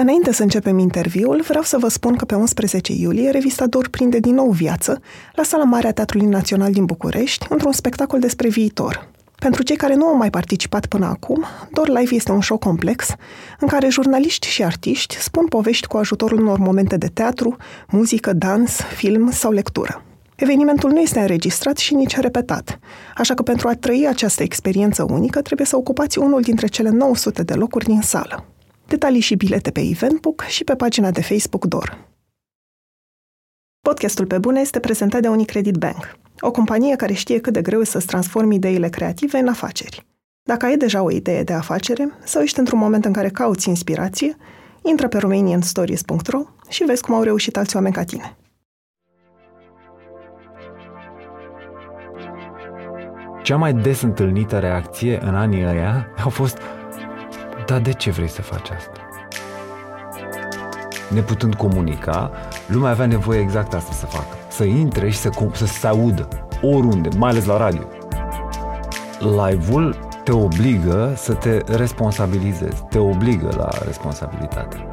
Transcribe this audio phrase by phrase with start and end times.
[0.00, 4.18] Înainte să începem interviul, vreau să vă spun că pe 11 iulie revista Dor prinde
[4.18, 5.00] din nou viață
[5.34, 9.08] la Sala Mare a Teatrului Național din București, într-un spectacol despre viitor.
[9.38, 13.06] Pentru cei care nu au mai participat până acum, Dor Live este un show complex
[13.58, 17.56] în care jurnaliști și artiști spun povești cu ajutorul unor momente de teatru,
[17.88, 20.02] muzică, dans, film sau lectură.
[20.34, 22.78] Evenimentul nu este înregistrat și nici repetat,
[23.16, 27.42] așa că pentru a trăi această experiență unică trebuie să ocupați unul dintre cele 900
[27.42, 28.49] de locuri din sală.
[28.90, 32.08] Detalii și bilete pe Eventbook și pe pagina de Facebook DOR.
[33.80, 37.82] Podcastul Pe Bune este prezentat de Unicredit Bank, o companie care știe cât de greu
[37.82, 40.06] să-ți transformi ideile creative în afaceri.
[40.42, 44.36] Dacă ai deja o idee de afacere sau ești într-un moment în care cauți inspirație,
[44.82, 48.36] intră pe romanianstories.ro și vezi cum au reușit alți oameni ca tine.
[53.42, 56.58] Cea mai des întâlnită reacție în anii ăia a fost
[57.70, 59.08] Dar de ce vrei să faci asta?
[61.08, 62.30] Neputând comunica,
[62.66, 64.36] lumea avea nevoie exact asta să facă.
[64.48, 66.28] Să intre și să, să se audă
[66.62, 67.86] oriunde, mai ales la radio.
[69.18, 74.88] Live-ul te obligă să te responsabilizezi, te obligă la responsabilitate.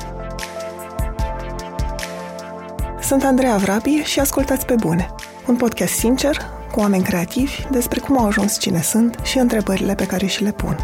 [3.01, 5.09] Sunt Andreea Vrabi și ascultați pe bune.
[5.47, 6.37] Un podcast sincer,
[6.71, 10.51] cu oameni creativi, despre cum au ajuns cine sunt și întrebările pe care și le
[10.51, 10.77] pun.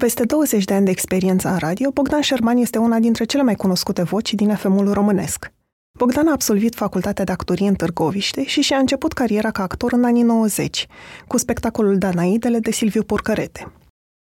[0.00, 3.54] Peste 20 de ani de experiență în radio, Bogdan Șerman este una dintre cele mai
[3.54, 5.52] cunoscute voci din FM-ul românesc.
[5.98, 10.04] Bogdan a absolvit facultatea de actorie în Târgoviște și și-a început cariera ca actor în
[10.04, 10.86] anii 90,
[11.26, 13.72] cu spectacolul Danaidele de Silviu Porcărete.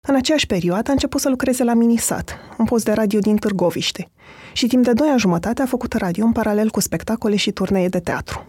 [0.09, 4.11] În aceeași perioadă a început să lucreze la Minisat, un post de radio din Târgoviște,
[4.53, 7.89] și timp de doi ani jumătate a făcut radio în paralel cu spectacole și turnee
[7.89, 8.47] de teatru.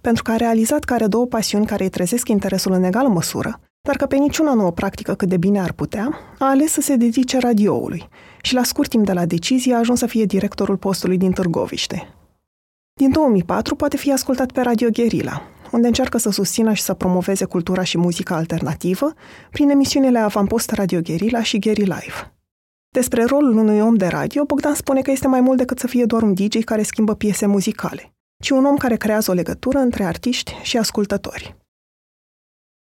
[0.00, 3.60] Pentru că a realizat că are două pasiuni care îi trezesc interesul în egală măsură,
[3.80, 6.80] dar că pe niciuna nu o practică cât de bine ar putea, a ales să
[6.80, 8.08] se dedice radioului
[8.42, 12.14] și la scurt timp de la decizie a ajuns să fie directorul postului din Târgoviște.
[12.92, 17.44] Din 2004 poate fi ascultat pe Radio Guerilla, unde încearcă să susțină și să promoveze
[17.44, 19.12] cultura și muzica alternativă
[19.50, 22.34] prin emisiunile Avampost Radio Guerilla și Geri Live.
[22.88, 26.04] Despre rolul unui om de radio, Bogdan spune că este mai mult decât să fie
[26.04, 28.12] doar un DJ care schimbă piese muzicale,
[28.42, 31.59] ci un om care creează o legătură între artiști și ascultători.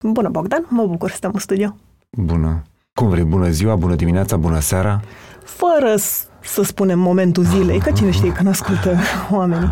[0.03, 0.65] Bună, Bogdan!
[0.69, 1.75] Mă bucur să stăm în studio.
[2.09, 2.61] Bună!
[2.93, 3.23] Cum vrei?
[3.23, 4.99] Bună ziua, bună dimineața, bună seara?
[5.43, 5.95] Fără
[6.41, 8.97] să spunem momentul zilei, că cine știe când ascultă
[9.31, 9.69] oamenii.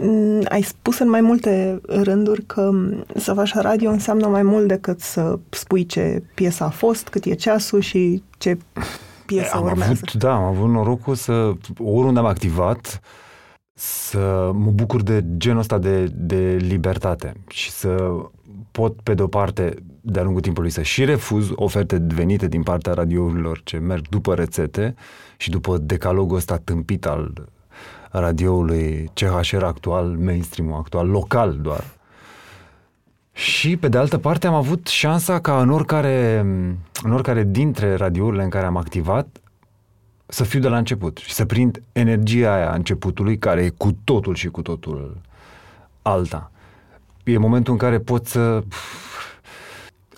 [0.00, 2.70] Mm, ai spus în mai multe rânduri că
[3.16, 7.34] să faci radio înseamnă mai mult decât să spui ce piesă a fost, cât e
[7.34, 8.58] ceasul și ce
[9.26, 9.92] piesă am urmează.
[9.92, 13.00] Avut, da, am avut norocul să, oriunde am activat,
[13.74, 18.14] să mă bucur de genul ăsta de, de libertate și să
[18.76, 23.60] pot, pe de-o parte, de-a lungul timpului să și refuz oferte venite din partea radiourilor
[23.64, 24.94] ce merg după rețete
[25.36, 27.48] și după decalogul ăsta tâmpit al
[28.10, 31.84] radioului CHR actual, mainstream actual, local doar.
[33.32, 36.38] Și, pe de altă parte, am avut șansa ca în oricare,
[37.02, 39.40] în oricare dintre radiourile în care am activat
[40.26, 43.96] să fiu de la început și să prind energia aia a începutului, care e cu
[44.04, 45.20] totul și cu totul
[46.02, 46.48] alta.
[47.24, 48.62] E momentul în care poți să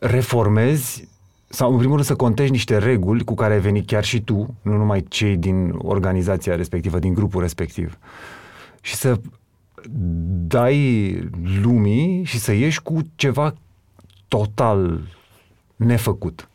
[0.00, 1.08] reformezi
[1.48, 4.54] sau în primul rând să contești niște reguli cu care ai venit chiar și tu,
[4.62, 7.98] nu numai cei din organizația respectivă, din grupul respectiv.
[8.80, 9.20] Și să
[10.46, 11.10] dai
[11.62, 13.54] lumii și să ieși cu ceva
[14.28, 15.00] total
[15.76, 16.48] nefăcut.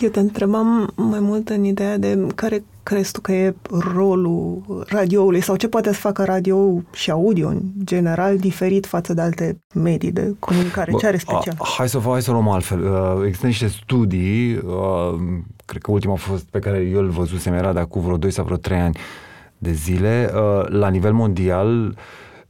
[0.00, 3.54] Eu te întrebam mai mult în ideea de care crezi tu că e
[3.94, 9.20] rolul radioului sau ce poate să facă radio și audio în general diferit față de
[9.20, 10.90] alte medii de comunicare?
[10.90, 11.54] Bă, ce are special?
[11.58, 12.84] A, hai să, hai să luăm altfel.
[12.84, 15.18] Uh, există niște studii, uh,
[15.64, 18.30] cred că ultima a fost pe care eu îl văzusem era de acum vreo 2
[18.30, 18.96] sau vreo 3 ani
[19.58, 20.30] de zile.
[20.34, 21.96] Uh, la nivel mondial,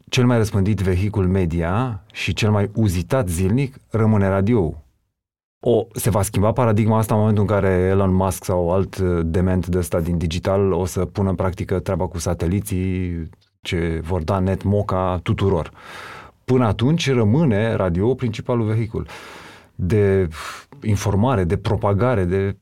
[0.08, 4.81] cel mai răspândit vehicul media și cel mai uzitat zilnic rămâne radio
[5.64, 9.20] o, se va schimba paradigma asta în momentul în care Elon Musk sau alt uh,
[9.24, 13.22] dement de ăsta din digital o să pună în practică treaba cu sateliții
[13.60, 15.70] ce vor da net moca tuturor.
[16.44, 19.06] Până atunci rămâne radio principalul vehicul
[19.74, 20.28] de
[20.82, 22.56] informare, de propagare, de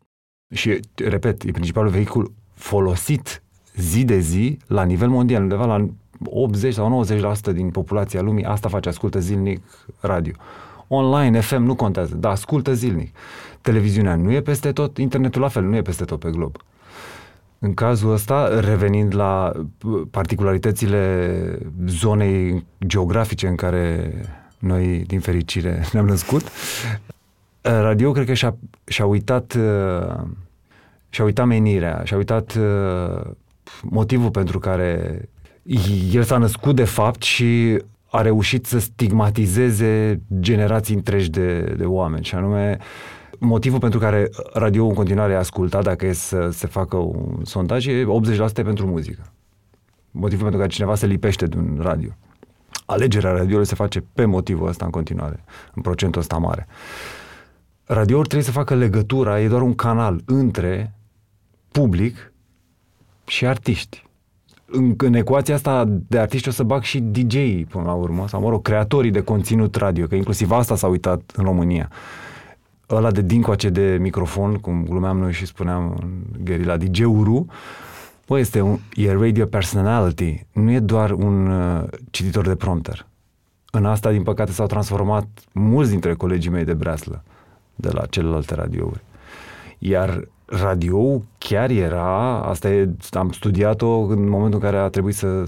[0.55, 3.43] și, repet, e principalul vehicul folosit
[3.77, 5.87] zi de zi la nivel mondial, undeva la
[6.25, 7.05] 80 sau
[7.51, 9.63] 90% din populația lumii, asta face, ascultă zilnic
[10.01, 10.33] radio
[10.93, 13.15] online, FM, nu contează, dar ascultă zilnic.
[13.61, 16.57] Televiziunea nu e peste tot, internetul la fel, nu e peste tot pe glob.
[17.59, 19.53] În cazul ăsta, revenind la
[20.11, 24.15] particularitățile zonei geografice în care
[24.59, 26.43] noi, din fericire, ne-am născut,
[27.61, 29.57] radio cred că și-a, și-a uitat
[31.09, 32.59] și-a uitat menirea, și-a uitat
[33.83, 35.21] motivul pentru care
[36.13, 42.25] el s-a născut de fapt și a reușit să stigmatizeze generații întregi de, de oameni
[42.25, 42.79] și anume
[43.39, 47.87] motivul pentru care radio în continuare e ascultat, dacă e să se facă un sondaj,
[47.87, 49.33] e 80% pentru muzică.
[50.11, 52.11] Motivul pentru care cineva se lipește de un radio.
[52.87, 56.67] Alegerea radioului se face pe motivul ăsta în continuare, în procentul ăsta mare.
[57.85, 60.95] Radioul trebuie să facă legătura, e doar un canal între
[61.73, 62.33] public
[63.27, 64.09] și artiști
[64.71, 67.37] în, în ecuația asta de artiști o să bag și DJ
[67.69, 71.33] până la urmă, sau mă rog, creatorii de conținut radio, că inclusiv asta s-a uitat
[71.37, 71.91] în România.
[72.91, 76.11] Ăla de dincoace de microfon, cum glumeam noi și spuneam în
[76.45, 77.47] Gherila, DJ-uru,
[78.27, 83.07] bă, este un, e radio personality, nu e doar un uh, cititor de prompter.
[83.71, 87.23] În asta, din păcate, s-au transformat mulți dintre colegii mei de breaslă
[87.75, 89.01] de la celelalte radiouri.
[89.79, 95.45] Iar radio chiar era, asta e, am studiat-o în momentul în care a trebuit să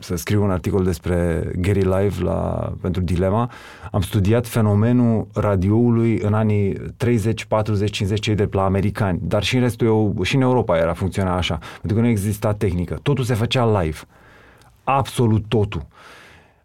[0.00, 3.50] să scriu un articol despre Gary Live la, pentru Dilema,
[3.90, 9.54] am studiat fenomenul radioului în anii 30, 40, 50, cei de la americani, dar și
[9.54, 12.98] în restul, eu, și în Europa era funcționa așa, pentru că nu exista tehnică.
[13.02, 13.98] Totul se făcea live.
[14.84, 15.86] Absolut totul.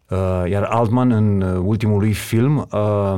[0.08, 3.14] Uh, iar Altman, în ultimul lui film, uh,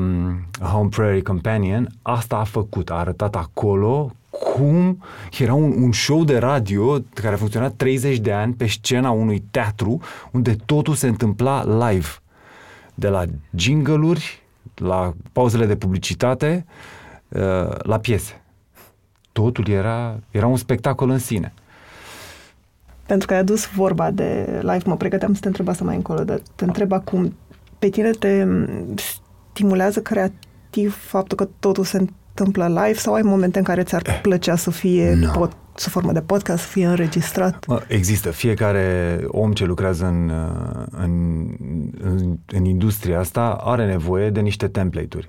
[0.61, 2.91] Home Prairie Companion, asta a făcut.
[2.91, 5.03] A arătat acolo cum
[5.39, 9.45] era un, un show de radio care a funcționat 30 de ani pe scena unui
[9.51, 10.01] teatru
[10.33, 12.09] unde totul se întâmpla live.
[12.95, 13.25] De la
[13.57, 14.43] jingle-uri,
[14.75, 16.67] la pauzele de publicitate,
[17.29, 17.41] uh,
[17.79, 18.43] la piese.
[19.33, 21.53] Totul era, era un spectacol în sine.
[23.07, 26.25] Pentru că ai adus vorba de live, mă pregăteam să te întreb asta mai încolo,
[26.25, 27.37] dar te întreb acum,
[27.79, 28.47] pe tine te
[29.53, 34.19] stimulează creativ faptul că totul se întâmplă live sau ai momente în care ți-ar eh,
[34.23, 35.31] plăcea să fie no.
[35.31, 37.65] pot, sub formă de podcast, să fie înregistrat?
[37.89, 38.31] Există.
[38.31, 40.33] Fiecare om ce lucrează în,
[40.91, 41.47] în,
[42.01, 45.29] în, în industria asta are nevoie de niște template-uri.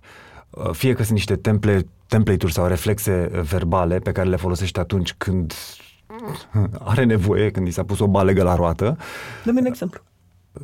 [0.71, 5.53] Fie că sunt niște template, template-uri sau reflexe verbale pe care le folosești atunci când
[6.91, 8.97] are nevoie, când i s-a pus o balegă la roată.
[9.43, 10.01] Dă-mi un exemplu.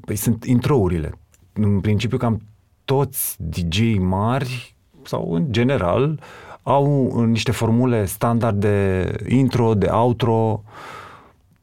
[0.06, 1.12] Păi sunt intro-urile.
[1.54, 2.42] În principiu cam
[2.86, 4.73] toți DJ mari
[5.08, 6.20] sau în general
[6.64, 10.64] au niște formule standard de intro, de outro,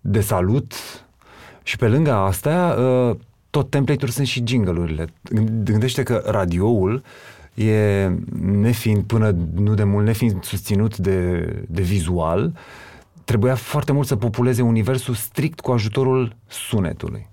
[0.01, 0.75] de salut
[1.63, 3.17] și pe lângă astea ă,
[3.51, 5.07] tot template-uri sunt și jingle-urile.
[5.63, 7.03] Gândește că radioul
[7.55, 8.09] e
[8.41, 12.53] nefiind până nu de mult, nefiind susținut de, de vizual,
[13.25, 17.29] trebuia foarte mult să populeze universul strict cu ajutorul sunetului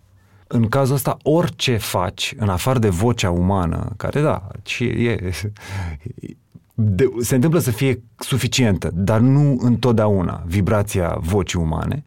[0.47, 5.31] în cazul ăsta, orice faci, în afară de vocea umană, care da, și e,
[6.73, 12.03] de, se întâmplă să fie suficientă, dar nu întotdeauna vibrația vocii umane,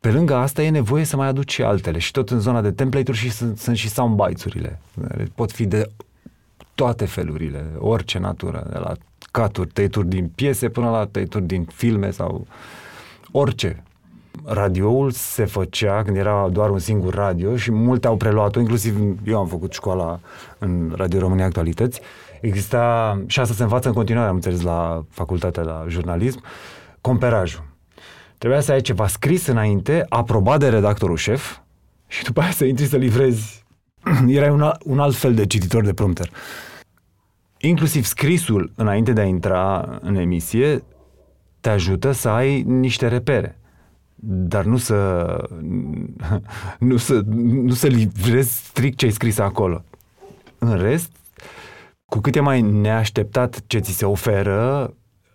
[0.00, 2.70] pe lângă asta e nevoie să mai aduci și altele și tot în zona de
[2.70, 4.80] template-uri și sunt, sunt și soundbites-urile.
[5.34, 5.90] Pot fi de
[6.74, 8.92] toate felurile, orice natură, de la
[9.30, 12.46] caturi, tăituri din piese până la tăituri din filme sau
[13.30, 13.82] orice
[14.44, 19.38] radioul se făcea când era doar un singur radio și multe au preluat-o, inclusiv eu
[19.38, 20.20] am făcut școala
[20.58, 22.00] în Radio România Actualități.
[22.40, 26.42] Exista, și asta se învață în continuare, am înțeles, la facultatea la jurnalism,
[27.00, 27.64] comperajul.
[28.38, 31.56] Trebuia să ai ceva scris înainte, aprobat de redactorul șef
[32.06, 33.64] și după aia să intri să livrezi.
[34.26, 36.30] Erai un, un alt fel de cititor de prompter.
[37.58, 40.82] Inclusiv scrisul înainte de a intra în emisie
[41.60, 43.58] te ajută să ai niște repere
[44.28, 45.48] dar nu să
[46.78, 49.84] nu să, nu să livrezi strict ce ai scris acolo.
[50.58, 51.10] În rest,
[52.04, 54.94] cu cât e mai neașteptat ce ți se oferă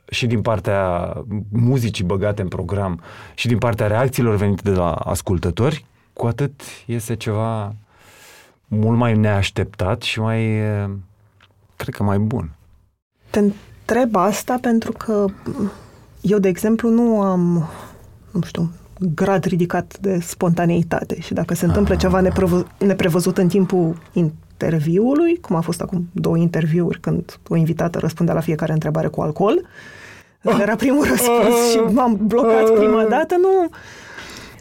[0.10, 1.14] și din partea
[1.52, 3.02] muzicii băgate în program
[3.36, 7.76] și din partea reacțiilor venite de la ascultători, cu atât iese ceva
[8.68, 10.60] mult mai neașteptat și mai,
[11.76, 12.52] cred că mai bun.
[13.30, 15.26] Te întreb asta pentru că
[16.22, 17.70] eu, de exemplu, nu am
[18.32, 18.72] nu știu,
[19.02, 22.24] grad ridicat de spontaneitate și dacă se întâmplă ceva ah.
[22.24, 28.34] neprevă- neprevăzut în timpul interviului, cum a fost acum două interviuri când o invitată răspundea
[28.34, 29.68] la fiecare întrebare cu alcool,
[30.44, 30.58] ah.
[30.62, 31.92] era primul răspuns și ah.
[31.94, 33.70] m-am blocat prima dată, nu...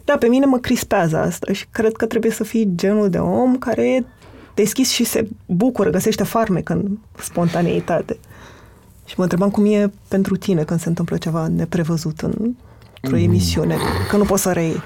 [0.04, 3.56] Da, pe mine mă crispează asta și cred că trebuie să fii genul de om
[3.56, 4.04] care e
[4.54, 8.18] deschis și se bucură, găsește farmec în spontaneitate.
[9.04, 12.54] Și mă întrebam cum e pentru tine când se întâmplă ceva neprevăzut în
[13.00, 13.24] într-o mm.
[13.24, 13.76] emisiune,
[14.08, 14.82] că nu poți să reiei.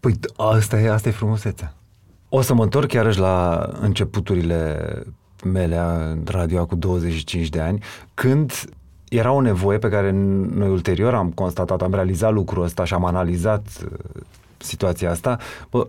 [0.00, 1.74] Păi asta e, asta e frumusețea.
[2.28, 4.78] O să mă întorc chiar la începuturile
[5.44, 7.82] Melea, radio cu 25 de ani,
[8.14, 8.52] când
[9.08, 10.10] era o nevoie pe care
[10.54, 14.22] noi ulterior am constatat, am realizat lucrul ăsta și am analizat uh,
[14.56, 15.38] situația asta,
[15.70, 15.88] bă,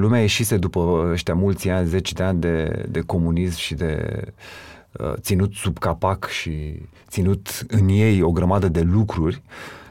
[0.00, 4.22] lumea ieșise după ăștia mulți ani, zeci de ani de, de comunism și de
[4.92, 9.42] uh, ținut sub capac și ținut în ei o grămadă de lucruri,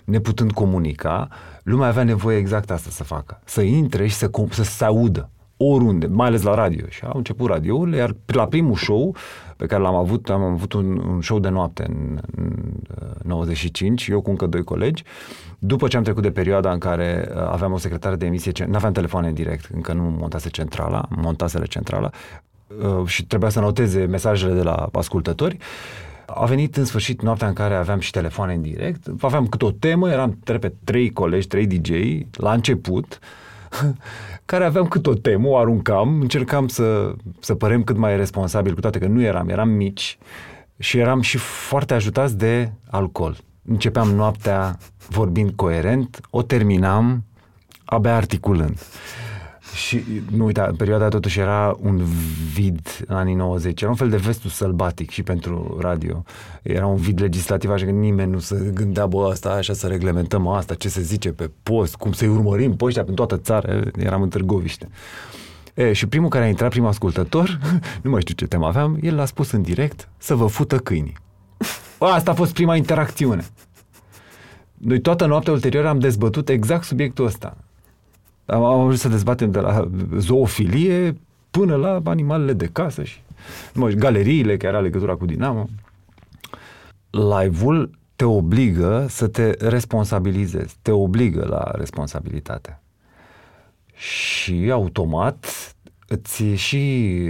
[0.05, 1.27] neputând comunica,
[1.63, 3.41] lumea avea nevoie exact asta să facă.
[3.45, 6.85] Să intre și să, să se audă oriunde, mai ales la radio.
[6.89, 9.15] Și au început radiourile, iar la primul show
[9.57, 12.53] pe care l-am avut, am avut un, un show de noapte în, în
[13.23, 15.03] 95, eu cu încă doi colegi,
[15.59, 18.75] după ce am trecut de perioada în care uh, aveam o secretară de emisie, nu
[18.75, 22.09] aveam telefoane în direct, încă nu montase centrala, montasele centrala,
[22.67, 25.57] uh, și trebuia să noteze mesajele de la ascultători,
[26.25, 29.71] a venit în sfârșit noaptea în care aveam și telefoane în direct, aveam câte o
[29.71, 31.89] temă, eram, repet, trei colegi, trei DJ
[32.31, 33.19] la început,
[34.45, 38.79] care aveam cât o temă, o aruncam, încercam să, să părem cât mai responsabil, cu
[38.79, 40.17] toate că nu eram, eram mici
[40.79, 43.37] și eram și foarte ajutați de alcool.
[43.67, 44.77] Începeam noaptea
[45.09, 47.23] vorbind coerent, o terminam
[47.85, 48.79] abia articulând.
[49.75, 52.01] Și, nu uita, în perioada totuși era un
[52.53, 53.81] vid în anii 90.
[53.81, 56.23] Era un fel de vestul sălbatic și pentru radio.
[56.61, 60.47] Era un vid legislativ, așa că nimeni nu se gândea, bă, asta, așa să reglementăm
[60.47, 63.81] asta, ce se zice pe post, cum să-i urmărim pe ăștia în toată țara.
[63.97, 64.89] Eram în Târgoviște.
[65.73, 67.59] E, și primul care a intrat, primul ascultător,
[68.03, 71.17] nu mai știu ce temă aveam, el l-a spus în direct să vă fută câinii.
[71.97, 73.45] Asta a fost prima interacțiune.
[74.73, 77.57] Noi toată noaptea ulterior am dezbătut exact subiectul ăsta.
[78.45, 81.17] Am, am ajuns să dezbatem de la zoofilie
[81.51, 83.19] până la animalele de casă și
[83.73, 85.69] mă, galeriile care au legătura cu Dinamo.
[87.09, 92.79] Live-ul te obligă să te responsabilizezi, te obligă la responsabilitate.
[93.93, 95.45] Și automat
[96.07, 97.23] îți și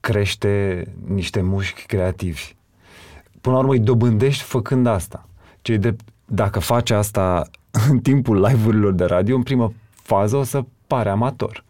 [0.00, 2.54] crește niște mușchi creativi.
[3.40, 5.28] Până la urmă îi dobândești făcând asta.
[5.62, 7.50] Ce de, dacă faci asta
[7.90, 9.72] în timpul live-urilor de radio, în primă
[10.08, 11.64] fază o să pare amator.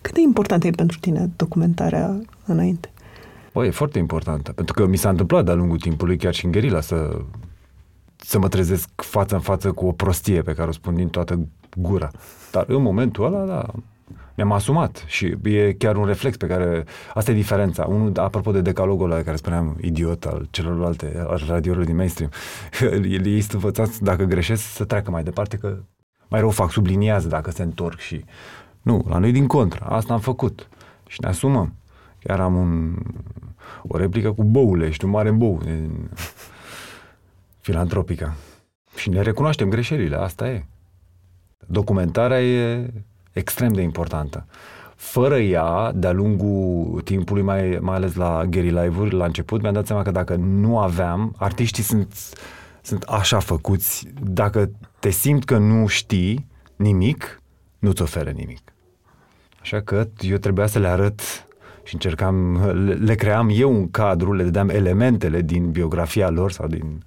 [0.00, 2.92] Cât de importantă e pentru tine documentarea înainte?
[3.52, 6.50] Băi, e foarte importantă, pentru că mi s-a întâmplat de-a lungul timpului, chiar și în
[6.50, 7.20] gherila, să,
[8.16, 11.48] să mă trezesc față în față cu o prostie pe care o spun din toată
[11.76, 12.10] gura.
[12.50, 13.66] Dar în momentul ăla, da,
[14.34, 16.84] mi-am asumat și e chiar un reflex pe care...
[17.14, 17.84] Asta e diferența.
[17.84, 22.30] Unul, apropo de decalogul ăla care spuneam idiot al celorlalte, al radiourilor din mainstream,
[23.24, 25.76] ei sunt învățați, dacă greșesc, să treacă mai departe, că
[26.28, 28.24] mai rău fac, subliniază dacă se întorc și...
[28.82, 29.84] Nu, la noi din contră.
[29.84, 30.68] Asta am făcut.
[31.06, 31.74] Și ne asumăm.
[32.18, 32.96] Chiar am un,
[33.82, 35.62] o replică cu băule, știu, mare bou.
[37.60, 38.34] Filantropica.
[38.96, 40.64] Și ne recunoaștem greșelile, asta e.
[41.66, 42.90] Documentarea e
[43.32, 44.46] extrem de importantă.
[44.94, 49.86] Fără ea, de-a lungul timpului, mai, mai ales la Gary Live-uri, la început, mi-am dat
[49.86, 52.14] seama că dacă nu aveam, artiștii sunt
[52.86, 54.08] sunt așa făcuți.
[54.22, 57.42] Dacă te simți că nu știi nimic,
[57.78, 58.72] nu-ți oferă nimic.
[59.60, 61.20] Așa că eu trebuia să le arăt
[61.82, 66.66] și încercam, le, le cream eu un cadru, le dădeam elementele din biografia lor sau
[66.66, 67.02] din,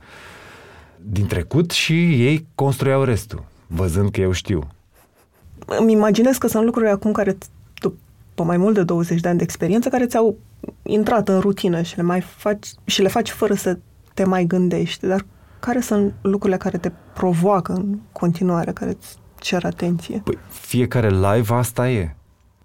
[0.98, 4.68] din trecut și ei construiau restul, văzând că eu știu.
[5.66, 7.38] Îmi imaginez că sunt lucruri acum care,
[7.80, 10.38] după mai mult de 20 de ani de experiență, care ți-au
[10.84, 13.78] intrat în rutină și le mai faci și le faci fără să
[14.14, 15.08] te mai gândești.
[15.08, 15.26] Dar
[15.60, 20.22] care sunt lucrurile care te provoacă în continuare, care îți cer atenție?
[20.24, 22.16] Păi, fiecare live asta e.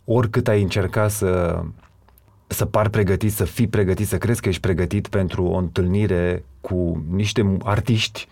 [0.05, 1.63] Oricât ai încercat să,
[2.47, 7.05] să par pregătit, să fii pregătit, să crezi că ești pregătit pentru o întâlnire cu
[7.11, 8.29] niște artiști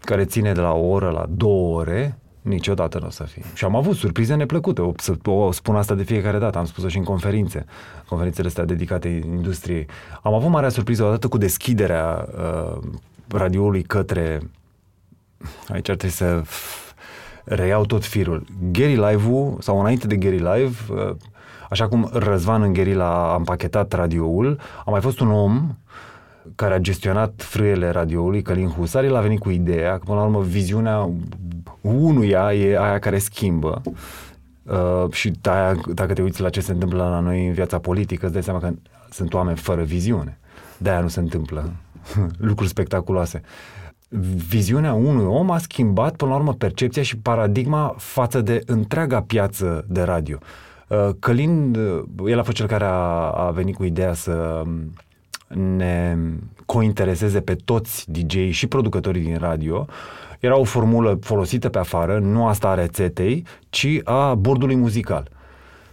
[0.00, 3.42] care ține de la o oră la două ore, niciodată nu o să fie.
[3.54, 4.80] Și am avut surprize neplăcute.
[4.80, 6.58] O, să, o spun asta de fiecare dată.
[6.58, 7.64] Am spus-o și în conferințe.
[8.08, 9.86] Conferințele astea dedicate industriei.
[10.22, 12.78] Am avut marea surpriză odată cu deschiderea uh,
[13.32, 14.40] radioului către...
[15.68, 16.42] Aici ar trebui să
[17.44, 18.44] reiau tot firul.
[18.72, 21.16] Gary Live-ul, sau înainte de Gary Live, uh,
[21.70, 25.76] așa cum Răzvan în Gherila a împachetat radioul, a mai fost un om
[26.54, 30.24] care a gestionat frâiele radioului, Călin Husar, el a venit cu ideea că, până la
[30.24, 31.10] urmă, viziunea
[31.80, 33.82] unuia e aia care schimbă.
[34.62, 38.24] Uh, și aia, dacă te uiți la ce se întâmplă la noi în viața politică,
[38.24, 38.70] îți dai seama că
[39.10, 40.38] sunt oameni fără viziune.
[40.78, 41.72] De-aia nu se întâmplă
[42.48, 43.40] lucruri spectaculoase.
[44.48, 49.84] Viziunea unui om a schimbat, până la urmă, percepția și paradigma față de întreaga piață
[49.88, 50.38] de radio.
[50.88, 54.92] Uh, Călin, uh, el a fost cel care a, a venit cu ideea să um,
[55.76, 56.16] ne
[56.66, 59.86] cointereseze pe toți dj și producătorii din radio.
[60.40, 65.30] Era o formulă folosită pe afară, nu asta a rețetei, ci a bordului muzical.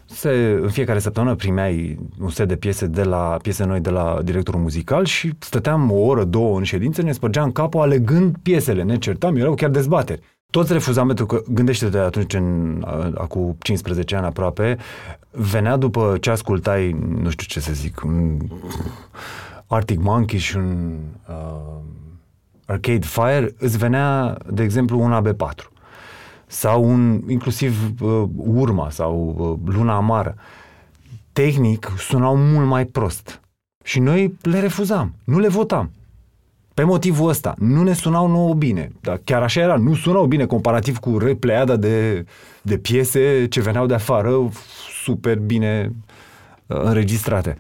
[0.10, 4.20] Se, în fiecare săptămână primeai un set de piese de la piese noi de la
[4.24, 8.98] directorul muzical și stăteam o oră, două în ședință, ne spărgeam capul alegând piesele, ne
[8.98, 10.22] certam, erau chiar dezbateri.
[10.50, 12.84] Toți refuzam pentru că, gândește-te atunci, în,
[13.18, 14.78] acum 15 ani aproape,
[15.32, 18.38] venea după ce ascultai, nu știu ce să zic, un
[19.68, 20.98] Arctic Monkey și un
[21.30, 21.80] uh,
[22.66, 25.77] Arcade Fire, îți venea, de exemplu, un AB4
[26.48, 30.36] sau un, inclusiv uh, Urma sau uh, Luna Amară.
[31.34, 33.42] Tehnic sunau mult mai prost.
[33.84, 35.92] Și noi le refuzam, nu le votam.
[36.74, 38.92] Pe motivul ăsta, nu ne sunau nouă bine.
[39.02, 42.26] Dar chiar așa era, nu sunau bine comparativ cu repleada de,
[42.62, 44.50] de piese ce veneau de afară,
[45.04, 45.94] super bine
[46.66, 47.58] uh, înregistrate.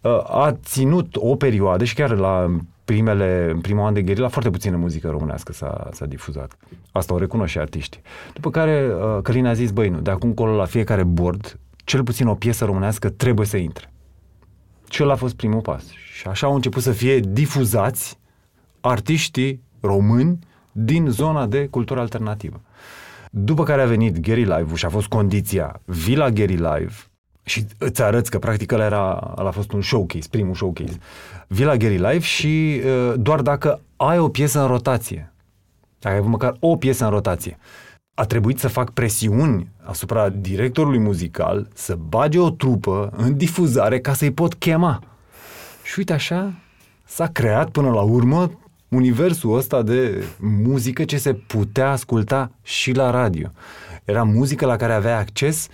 [0.00, 4.50] Uh, a ținut o perioadă și chiar la primele, în primul an de gherila, foarte
[4.50, 6.56] puțină muzică românească s-a, s-a difuzat.
[6.92, 8.00] Asta o recunosc și artiștii.
[8.34, 12.02] După care uh, Călin a zis, băi nu, de acum încolo la fiecare board, cel
[12.02, 13.92] puțin o piesă românească trebuie să intre.
[14.90, 15.84] Și ăla a fost primul pas.
[15.90, 18.18] Și așa au început să fie difuzați
[18.80, 20.38] artiștii români
[20.72, 22.60] din zona de cultură alternativă.
[23.30, 26.94] După care a venit Gary Live și a fost condiția Villa Gary Live
[27.44, 30.98] și îți arăți că practic ăla, era, ăla a fost un showcase, primul showcase.
[31.46, 35.32] Villa Gary Live și uh, doar dacă ai o piesă în rotație,
[35.98, 37.58] dacă ai avut măcar o piesă în rotație,
[38.14, 44.14] a trebuit să fac presiuni asupra directorului muzical să bage o trupă în difuzare ca
[44.14, 45.02] să-i pot chema.
[45.82, 46.52] Și uite așa
[47.04, 48.50] s-a creat până la urmă
[48.88, 53.48] universul ăsta de muzică ce se putea asculta și la radio.
[54.04, 55.68] Era muzică la care avea acces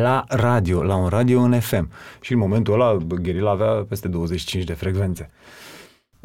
[0.00, 1.90] la radio, la un radio în FM.
[2.20, 5.30] Și în momentul ăla, Gherila avea peste 25 de frecvențe.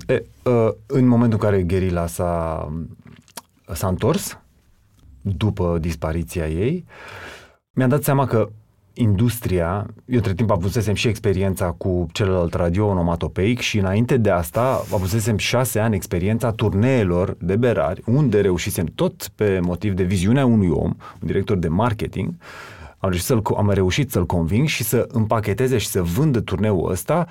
[0.07, 2.67] E, uh, în momentul în care Gherila s-a,
[3.73, 4.39] s-a întors,
[5.21, 6.85] după dispariția ei,
[7.71, 8.49] mi-am dat seama că
[8.93, 14.85] industria, eu între timp avusesem și experiența cu celălalt radio onomatopeic și înainte de asta
[14.93, 20.69] avusesem șase ani experiența turneelor de berari, unde reușisem tot pe motiv de viziunea unui
[20.69, 22.33] om, un director de marketing,
[23.07, 27.27] am reușit să-l, am reușit să-l conving și să împacheteze și să vândă turneul ăsta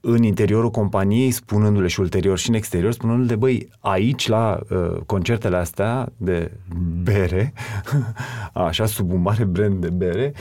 [0.00, 5.56] în interiorul companiei, spunându-le și ulterior și în exterior, spunându-le, băi, aici la uh, concertele
[5.56, 6.52] astea de
[7.02, 7.52] bere,
[8.52, 10.32] așa, sub un mare brand de bere,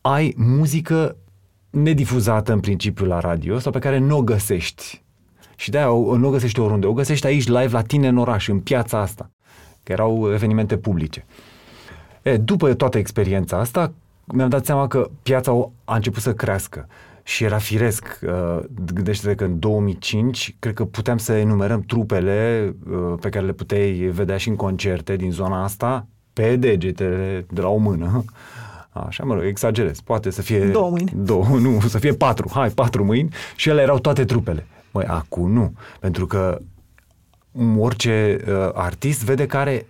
[0.00, 1.16] ai muzică
[1.70, 5.02] nedifuzată în principiu la radio sau pe care nu o găsești.
[5.56, 8.60] Și de-aia nu o găsești oriunde, o găsești aici live la tine în oraș, în
[8.60, 9.30] piața asta,
[9.82, 11.24] că erau evenimente publice.
[12.24, 13.92] E, după toată experiența asta,
[14.24, 16.88] mi-am dat seama că piața a început să crească
[17.22, 18.20] și era firesc.
[18.22, 18.58] Uh,
[18.94, 23.92] gândește-te că în 2005, cred că puteam să enumerăm trupele uh, pe care le puteai
[23.92, 28.24] vedea și în concerte din zona asta pe degetele de la o mână.
[29.06, 30.00] Așa, mă rog, exagerez.
[30.00, 30.66] Poate să fie...
[30.66, 31.12] Două mâini.
[31.14, 32.50] Două, nu, să fie patru.
[32.52, 33.28] Hai, patru mâini.
[33.56, 34.66] Și ele erau toate trupele.
[34.90, 35.72] Măi, acum nu.
[36.00, 36.58] Pentru că
[37.78, 39.86] orice uh, artist vede că are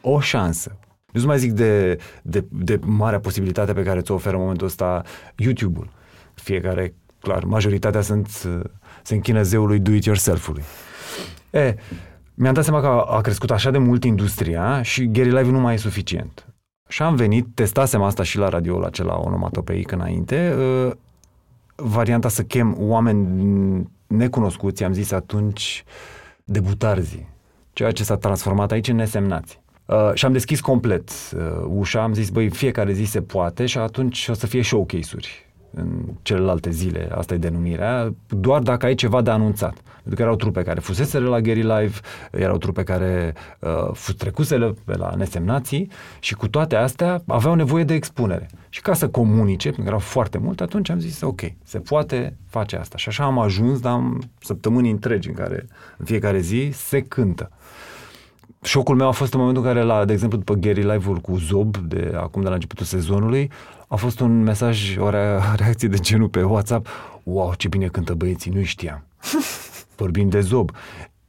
[0.00, 0.76] o șansă.
[1.12, 5.02] Nu mai zic de, de, de marea posibilitate pe care ți-o oferă în momentul ăsta
[5.36, 5.88] YouTube-ul.
[6.34, 8.28] Fiecare, clar, majoritatea sunt,
[9.02, 10.62] se închină zeului do-it-yourself-ului.
[11.50, 11.74] E,
[12.34, 15.60] mi-am dat seama că a, a crescut așa de mult industria și Gary Live nu
[15.60, 16.46] mai e suficient.
[16.88, 20.92] Și am venit, testasem asta și la radioul acela onomatopeic înainte, uh,
[21.76, 25.84] varianta să chem oameni necunoscuți, am zis atunci
[26.44, 27.26] debutarzi,
[27.72, 29.61] ceea ce s-a transformat aici în nesemnați.
[29.92, 33.78] Uh, și am deschis complet uh, ușa, am zis, băi, fiecare zi se poate și
[33.78, 39.22] atunci o să fie showcase-uri în celelalte zile, asta e denumirea, doar dacă ai ceva
[39.22, 39.74] de anunțat.
[39.94, 42.00] Pentru că erau trupe care fuseseră la Gary Live,
[42.30, 47.94] erau trupe care uh, trecuseră pe la nesemnații și cu toate astea aveau nevoie de
[47.94, 48.50] expunere.
[48.68, 52.36] Și ca să comunice, pentru că erau foarte multe, atunci am zis, ok, se poate
[52.48, 52.96] face asta.
[52.96, 57.50] Și așa am ajuns, dar am săptămâni întregi în care în fiecare zi se cântă.
[58.64, 61.36] Șocul meu a fost în momentul în care, la, de exemplu, după Gary Live-ul cu
[61.36, 63.50] Zob, de acum de la începutul sezonului,
[63.88, 65.10] a fost un mesaj, o
[65.60, 66.88] reacție de genul pe WhatsApp,
[67.22, 69.04] wow, ce bine cântă băieții, nu știam.
[69.96, 70.70] Vorbim de Zob.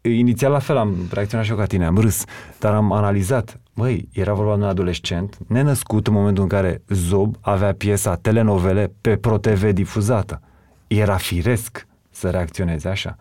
[0.02, 2.24] Inițial la fel am reacționat și eu ca tine, am râs,
[2.60, 3.60] dar am analizat.
[3.74, 8.94] Măi, era vorba de un adolescent nenăscut în momentul în care Zob avea piesa telenovele
[9.02, 10.42] pe ProTV difuzată.
[10.88, 13.18] Era firesc să reacționeze așa.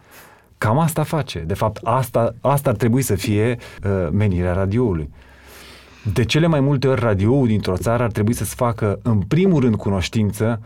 [0.63, 1.39] Cam asta face.
[1.39, 5.11] De fapt, asta, asta ar trebui să fie uh, menirea radioului.
[6.13, 9.77] De cele mai multe ori, radioul dintr-o țară ar trebui să-ți facă, în primul rând,
[9.77, 10.61] cunoștință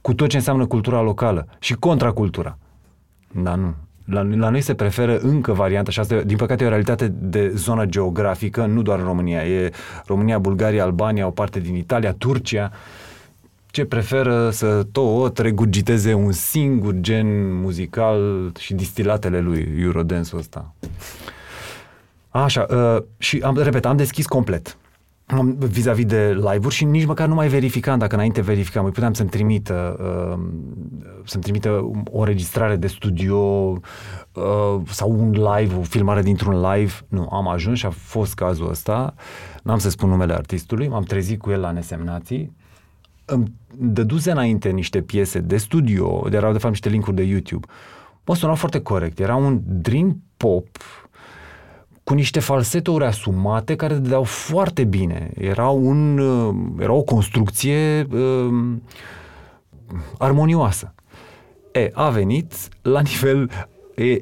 [0.00, 2.58] cu tot ce înseamnă cultura locală și contracultura.
[3.42, 3.74] Dar nu.
[4.04, 7.52] La, la noi se preferă încă varianta și asta, din păcate, e o realitate de
[7.54, 9.44] zonă geografică, nu doar în România.
[9.44, 9.70] E
[10.06, 12.70] România, Bulgaria, Albania, o parte din Italia, Turcia.
[13.70, 20.74] Ce preferă să tot regurgiteze un singur gen muzical și distilatele lui Eurodance-ul ăsta.
[22.28, 24.76] Așa, uh, și am, repet, am deschis complet
[25.58, 29.28] vis-a-vis de live-uri și nici măcar nu mai verificam, dacă înainte verificam, îi puteam să-mi
[29.28, 30.44] trimită, uh,
[31.24, 36.92] să-mi trimită o registrare de studio uh, sau un live, o filmare dintr-un live.
[37.08, 39.14] Nu, am ajuns și a fost cazul ăsta.
[39.62, 42.56] N-am să spun numele artistului, m-am trezit cu el la nesemnații.
[43.30, 47.66] Îmi dăduse înainte niște piese de studio, erau de fapt niște linkuri de YouTube.
[48.26, 49.18] Mă sunau foarte corect.
[49.18, 50.66] Era un dream pop
[52.04, 55.30] cu niște falsetouri asumate care dădeau foarte bine.
[55.34, 58.76] Era, un, uh, era o construcție uh,
[60.18, 60.94] armonioasă.
[61.72, 63.50] E, a venit la nivel...
[63.94, 64.20] E,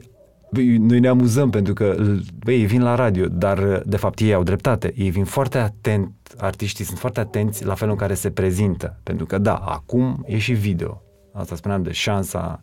[0.79, 1.97] noi ne amuzăm pentru că
[2.45, 4.93] bă, ei vin la radio, dar de fapt ei au dreptate.
[4.97, 8.99] Ei vin foarte atent, artiștii sunt foarte atenți la felul în care se prezintă.
[9.03, 11.03] Pentru că da, acum e și video.
[11.33, 12.61] Asta spuneam de șansa,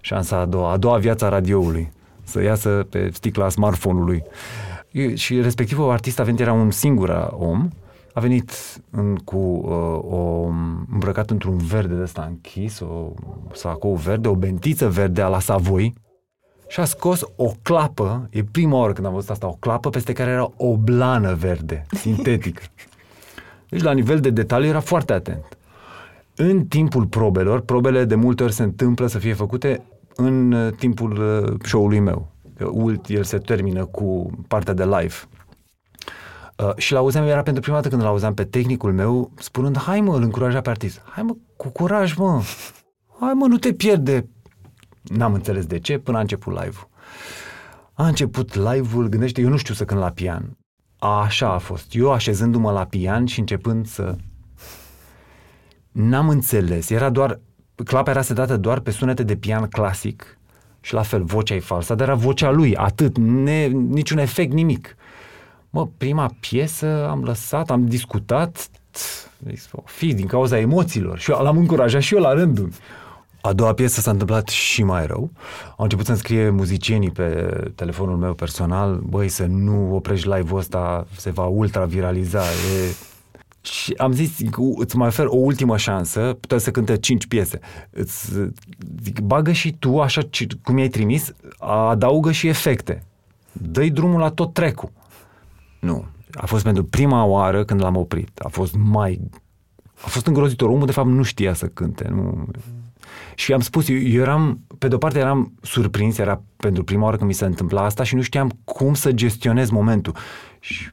[0.00, 4.22] șansa a doua, a doua viață a radioului să iasă pe sticla smartphone-ului.
[5.14, 7.68] Și respectivul artist a venit, era un singur om,
[8.12, 8.52] a venit
[8.90, 10.46] în, cu uh, o,
[10.92, 13.12] îmbrăcat într-un verde de ăsta închis, o
[13.52, 15.94] sacou verde, o bentiță verde a la Savoi
[16.68, 20.12] și a scos o clapă, e prima oară când am văzut asta, o clapă peste
[20.12, 22.62] care era o blană verde, sintetică.
[23.68, 25.58] Deci la nivel de detaliu era foarte atent.
[26.36, 29.82] În timpul probelor, probele de multe ori se întâmplă să fie făcute
[30.14, 32.28] în uh, timpul uh, show-ului meu.
[33.06, 35.14] El se termină cu partea de live.
[36.56, 40.14] Uh, și l-auzeam, era pentru prima dată când l-auzeam pe tehnicul meu spunând, hai mă,
[40.14, 41.02] îl încuraja pe artist.
[41.04, 42.42] Hai mă, cu curaj mă.
[43.20, 44.28] Hai mă, nu te pierde.
[45.08, 46.88] N-am înțeles de ce până a început live-ul.
[47.92, 50.56] A început live-ul, gândește, eu nu știu să cânt la pian.
[50.98, 51.94] Așa a fost.
[51.94, 54.16] Eu așezându-mă la pian și începând să...
[55.92, 56.90] N-am înțeles.
[56.90, 57.40] Era doar
[57.84, 60.38] clapa era setată doar pe sunete de pian clasic
[60.80, 64.96] și la fel, vocea e falsă, dar era vocea lui, atât, ne, niciun efect, nimic.
[65.70, 68.70] Mă, prima piesă am lăsat, am discutat,
[69.84, 72.70] fi din cauza emoțiilor și l-am încurajat și eu la rândul.
[73.40, 75.30] A doua piesă s-a întâmplat și mai rău.
[75.76, 81.06] Au început să-mi scrie muzicienii pe telefonul meu personal, băi, să nu oprești live-ul ăsta,
[81.16, 82.94] se va ultra-viraliza, e
[83.60, 84.38] și am zis,
[84.76, 87.58] îți mai ofer o ultimă șansă, puteți să cânte cinci piese.
[87.90, 88.32] Îți
[89.02, 90.20] zic, bagă și tu, așa
[90.62, 93.02] cum i-ai trimis, adaugă și efecte.
[93.52, 94.90] Dă-i drumul la tot trecul.
[95.80, 96.04] Nu.
[96.32, 98.38] A fost pentru prima oară când l-am oprit.
[98.38, 99.20] A fost mai...
[100.00, 100.68] A fost îngrozitor.
[100.68, 102.08] Omul, de fapt, nu știa să cânte.
[102.08, 102.48] Nu...
[103.38, 107.16] Și am spus, eu, eu eram, pe de-o parte eram surprins, era pentru prima oară
[107.16, 110.14] când mi se întâmpla asta și nu știam cum să gestionez momentul.
[110.60, 110.88] Și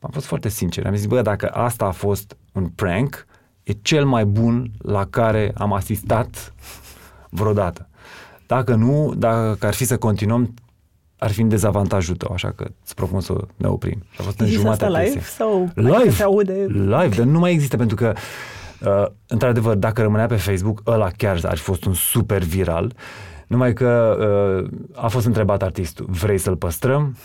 [0.00, 0.86] am fost foarte sincer.
[0.86, 3.26] Am zis, bă, dacă asta a fost un prank,
[3.62, 6.54] e cel mai bun la care am asistat
[7.30, 7.88] vreodată.
[8.46, 10.54] Dacă nu, dacă ar fi să continuăm,
[11.18, 14.04] ar fi în dezavantajul tău, așa că îți propun să ne oprim.
[14.18, 16.66] A fost în jumătate asta live sau live, se aude?
[16.68, 18.20] Live, dar nu mai există pentru că uh,
[19.26, 22.92] într-adevăr, dacă rămânea pe Facebook, ăla chiar ar fi fost un super viral,
[23.46, 24.16] numai că
[24.62, 27.16] uh, a fost întrebat artistul, vrei să-l păstrăm?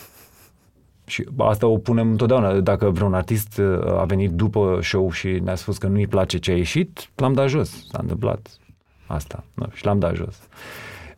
[1.05, 2.59] Și asta o punem întotdeauna.
[2.59, 6.51] Dacă vreun artist uh, a venit după show și ne-a spus că nu-i place ce
[6.51, 7.69] a ieșit, l-am dat jos.
[7.91, 8.47] S-a întâmplat
[9.05, 9.43] asta.
[9.53, 10.35] Nu, și l-am dat jos.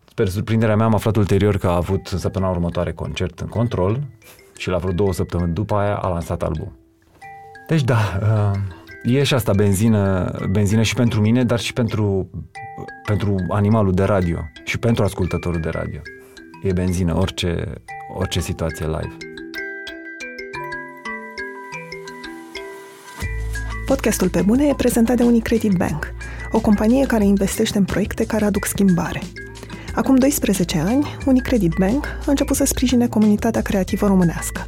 [0.06, 4.00] Sper surprinderea mea am aflat ulterior că a avut în săptămâna următoare concert în control
[4.58, 6.78] și la vreo două săptămâni după aia a lansat album.
[7.68, 8.60] Deci da, uh,
[9.04, 12.30] e și asta benzină, benzină și pentru mine, dar și pentru,
[13.06, 16.00] pentru animalul de radio și pentru ascultătorul de radio.
[16.64, 17.74] E benzină orice,
[18.14, 19.18] orice situație live.
[23.86, 26.14] Podcastul Pe Bune e prezentat de Unicredit Bank,
[26.52, 29.22] o companie care investește în proiecte care aduc schimbare.
[29.96, 34.68] Acum 12 ani, Unicredit Bank a început să sprijine comunitatea creativă românească.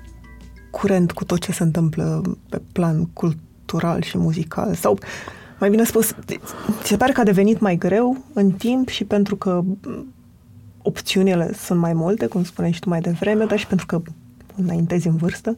[0.71, 4.73] curent cu tot ce se întâmplă pe plan cultural și muzical?
[4.73, 4.97] Sau,
[5.59, 6.15] mai bine spus,
[6.81, 9.61] ți se pare că a devenit mai greu în timp și pentru că
[10.81, 14.01] opțiunile sunt mai multe, cum spuneai și tu mai devreme, dar și pentru că
[14.55, 15.57] înaintezi în vârstă?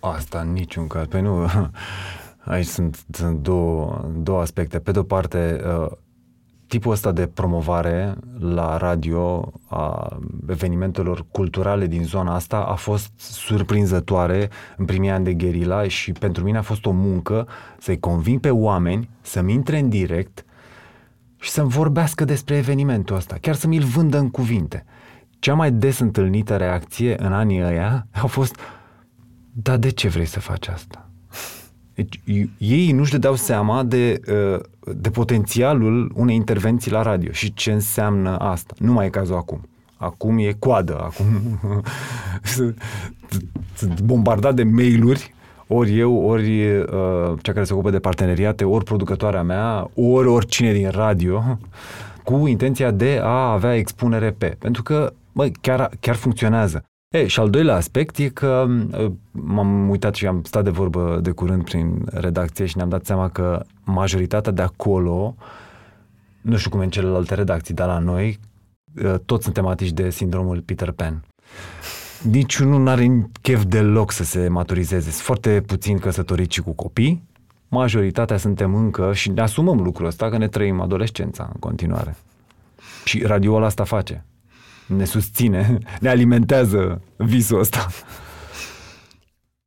[0.00, 1.06] Asta în niciun caz.
[1.06, 1.46] Păi nu,
[2.44, 4.78] aici sunt, sunt două, două aspecte.
[4.78, 5.90] Pe de-o parte, uh,
[6.66, 10.16] tipul ăsta de promovare la radio a
[10.48, 16.44] evenimentelor culturale din zona asta a fost surprinzătoare în primii ani de gherila și pentru
[16.44, 17.48] mine a fost o muncă
[17.78, 20.44] să-i conving pe oameni să-mi intre în direct
[21.40, 24.84] și să-mi vorbească despre evenimentul ăsta, chiar să mi-l vândă în cuvinte.
[25.38, 28.56] Cea mai des întâlnită reacție în anii ăia a fost
[29.58, 31.05] dar de ce vrei să faci asta?
[31.96, 32.20] Deci,
[32.58, 34.20] ei nu-și dădeau seama de,
[34.54, 34.60] uh,
[34.94, 38.74] de potențialul unei intervenții la radio și ce înseamnă asta.
[38.78, 39.60] Nu mai e cazul acum.
[39.96, 41.26] Acum e coadă, acum
[43.74, 45.34] sunt bombardat de mail-uri,
[45.66, 50.72] ori eu, ori uh, cea care se ocupă de parteneriate, ori producătoarea mea, ori oricine
[50.72, 51.58] din radio,
[52.24, 54.56] cu intenția de a avea expunere pe.
[54.58, 56.84] Pentru că, bă, chiar, chiar funcționează.
[57.16, 58.66] E, și al doilea aspect e că
[59.30, 63.28] m-am uitat și am stat de vorbă de curând prin redacție și ne-am dat seama
[63.28, 65.34] că majoritatea de acolo,
[66.40, 68.38] nu știu cum e în celelalte redacții, dar la noi,
[69.24, 71.24] toți sunt tematici de sindromul Peter Pan.
[72.22, 75.10] Niciunul nu are chef deloc să se maturizeze.
[75.10, 77.22] Sunt foarte puțin căsătoriți cu copii.
[77.68, 82.16] Majoritatea suntem încă și ne asumăm lucrul ăsta că ne trăim adolescența în continuare.
[83.04, 84.24] Și radioul asta face
[84.86, 87.86] ne susține, ne alimentează visul ăsta.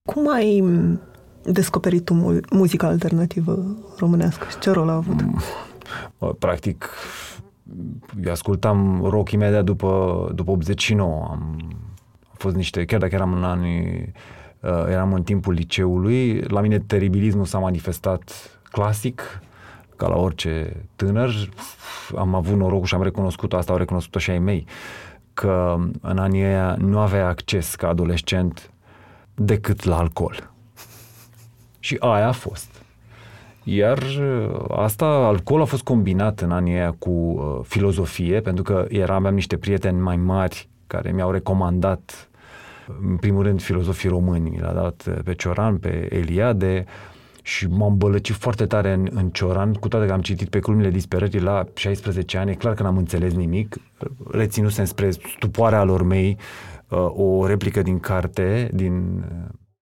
[0.01, 0.63] Cum ai
[1.43, 5.21] descoperit tu muzica alternativă românească și ce rol a avut?
[5.21, 6.89] Mm, practic,
[8.23, 11.27] eu ascultam rock imediat după, după 89.
[11.29, 11.59] Am,
[12.23, 14.11] a fost niște, chiar dacă eram în anii,
[14.59, 18.31] uh, eram în timpul liceului, la mine teribilismul s-a manifestat
[18.63, 19.41] clasic,
[19.95, 21.29] ca la orice tânăr.
[22.15, 24.65] Am avut norocul și am recunoscut asta, au recunoscut-o și ai mei.
[24.67, 25.08] Uh,
[25.39, 28.71] că în anii aia nu avea acces ca adolescent
[29.35, 30.51] decât la alcool.
[31.79, 32.83] Și aia a fost.
[33.63, 38.85] Iar uh, asta, alcool a fost combinat în anii aia cu uh, filozofie, pentru că
[38.89, 42.29] era, aveam niște prieteni mai mari care mi-au recomandat,
[43.09, 44.49] în primul rând, filozofii români.
[44.49, 46.85] Mi l-a dat pe Cioran, pe Eliade,
[47.49, 50.89] și m-am bălăcit foarte tare în, în Cioran, cu toate că am citit pe culmile
[50.89, 53.75] disperării la 16 ani, e clar că n-am înțeles nimic,
[54.31, 56.37] reținusem spre stupoarea lor mei
[56.87, 59.23] uh, o replică din carte, din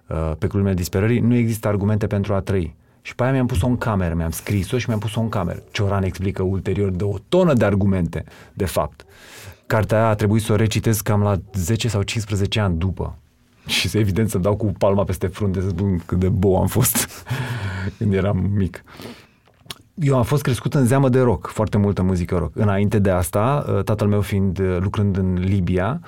[0.09, 2.77] uh, pe culmile disperării, nu există argumente pentru a trăi.
[3.03, 5.63] Și pe aia mi-am pus-o în cameră, mi-am scris-o și mi-am pus-o în cameră.
[5.71, 9.05] Cioran explică ulterior de o tonă de argumente, de fapt.
[9.67, 13.19] Cartea aia a trebuit să o recitesc cam la 10 sau 15 ani după
[13.67, 16.67] și să evident să dau cu palma peste frunte să spun cât de bo am
[16.67, 17.25] fost
[17.99, 18.85] când eram mic.
[19.95, 22.57] Eu am fost crescut în zeamă de rock, foarte multă muzică rock.
[22.57, 26.01] Înainte de asta, ă, tatăl meu fiind ă, lucrând în Libia,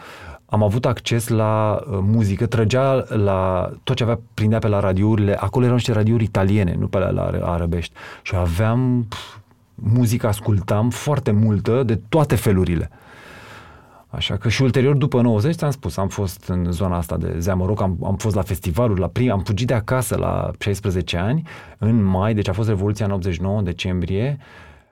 [0.46, 5.34] am avut acces la ă, muzică, trăgea la tot ce avea, prindea pe la radiourile,
[5.34, 7.94] acolo erau niște radiouri italiene, nu pe la, la arăbești.
[8.22, 9.36] Și aveam, pf,
[9.74, 12.90] muzică ascultam foarte multă de toate felurile.
[14.10, 17.80] Așa că și ulterior, după 90, ți-am spus, am fost în zona asta de Zeamăroc,
[17.80, 21.42] am, am fost la festivaluri, la prim, am fugit de acasă la 16 ani,
[21.78, 24.38] în mai, deci a fost Revoluția în 89, decembrie,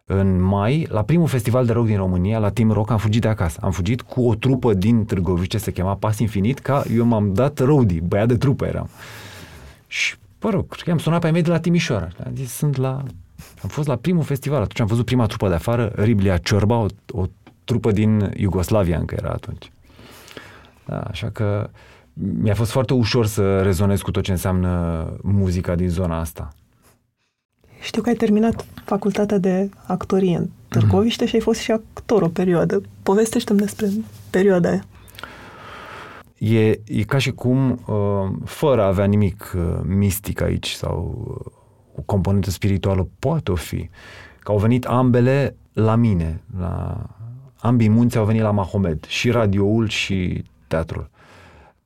[0.04, 3.28] în mai, la primul festival de rock din România, la Team Rock, am fugit de
[3.28, 3.60] acasă.
[3.62, 7.58] Am fugit cu o trupă din Târgoviște, se chema Pas Infinit, ca eu m-am dat
[7.58, 8.88] roadie, băiat de trupă eram.
[9.86, 12.08] Și, mă rog, am sunat pe mei de la Timișoara.
[12.24, 13.02] Am zis, sunt la...
[13.62, 16.86] Am fost la primul festival, atunci am văzut prima trupă de afară, Riblia Ciorba, o,
[17.10, 17.24] o
[17.66, 19.72] trupă din Iugoslavia încă era atunci.
[20.86, 21.70] Da, așa că
[22.12, 26.54] mi-a fost foarte ușor să rezonez cu tot ce înseamnă muzica din zona asta.
[27.80, 31.28] Știu că ai terminat facultatea de actorie în Târgoviște mm-hmm.
[31.28, 32.82] și ai fost și actor o perioadă.
[33.02, 33.88] Povestește-mi despre
[34.30, 34.84] perioada aia.
[36.38, 41.52] E, e ca și cum, uh, fără a avea nimic uh, mistic aici sau uh,
[41.96, 43.88] o componentă spirituală, poate o fi,
[44.38, 47.06] că au venit ambele la mine, la
[47.66, 51.10] ambii munți au venit la Mahomed, și radioul și teatrul.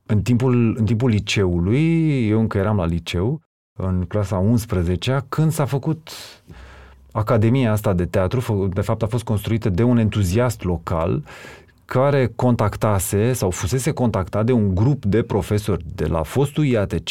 [0.05, 3.41] În timpul, în timpul liceului, eu încă eram la liceu,
[3.79, 6.09] în clasa 11 când s-a făcut
[7.11, 11.23] Academia asta de teatru, de fapt a fost construită de un entuziast local
[11.85, 17.09] care contactase sau fusese contactat de un grup de profesori de la fostul IATC,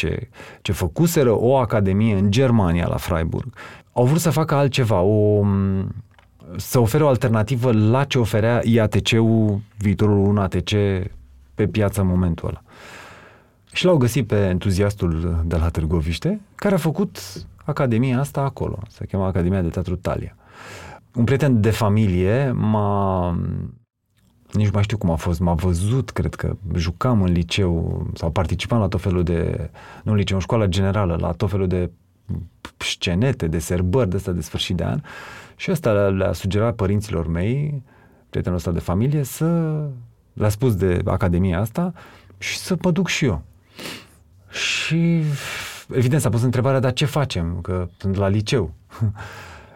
[0.63, 3.55] ce făcuseră o academie în Germania, la Freiburg.
[3.93, 5.45] Au vrut să facă altceva, o,
[6.57, 10.71] să ofere o alternativă la ce oferea IATC-ul, viitorul un ATC
[11.55, 12.63] pe piață în momentul ăla.
[13.73, 17.19] Și l-au găsit pe entuziastul de la Târgoviște, care a făcut
[17.65, 18.79] academia asta acolo.
[18.89, 20.37] Se cheamă Academia de Teatru Talia.
[21.15, 23.39] Un prieten de familie m-a
[24.53, 28.31] nici nu mai știu cum a fost, m-a văzut, cred că jucam în liceu sau
[28.31, 29.71] participam la tot felul de,
[30.03, 31.91] nu în liceu, în școala generală, la tot felul de
[32.77, 35.01] scenete de serbări de asta de sfârșit de an
[35.61, 37.83] și ăsta le-a sugerat părinților mei,
[38.31, 39.81] prietenul ăsta de familie, să
[40.33, 41.93] le-a spus de Academia asta
[42.39, 43.43] și să mă duc și eu.
[44.51, 45.23] Și
[45.95, 47.59] evident s-a pus întrebarea, dar ce facem?
[47.63, 48.73] Că sunt la liceu.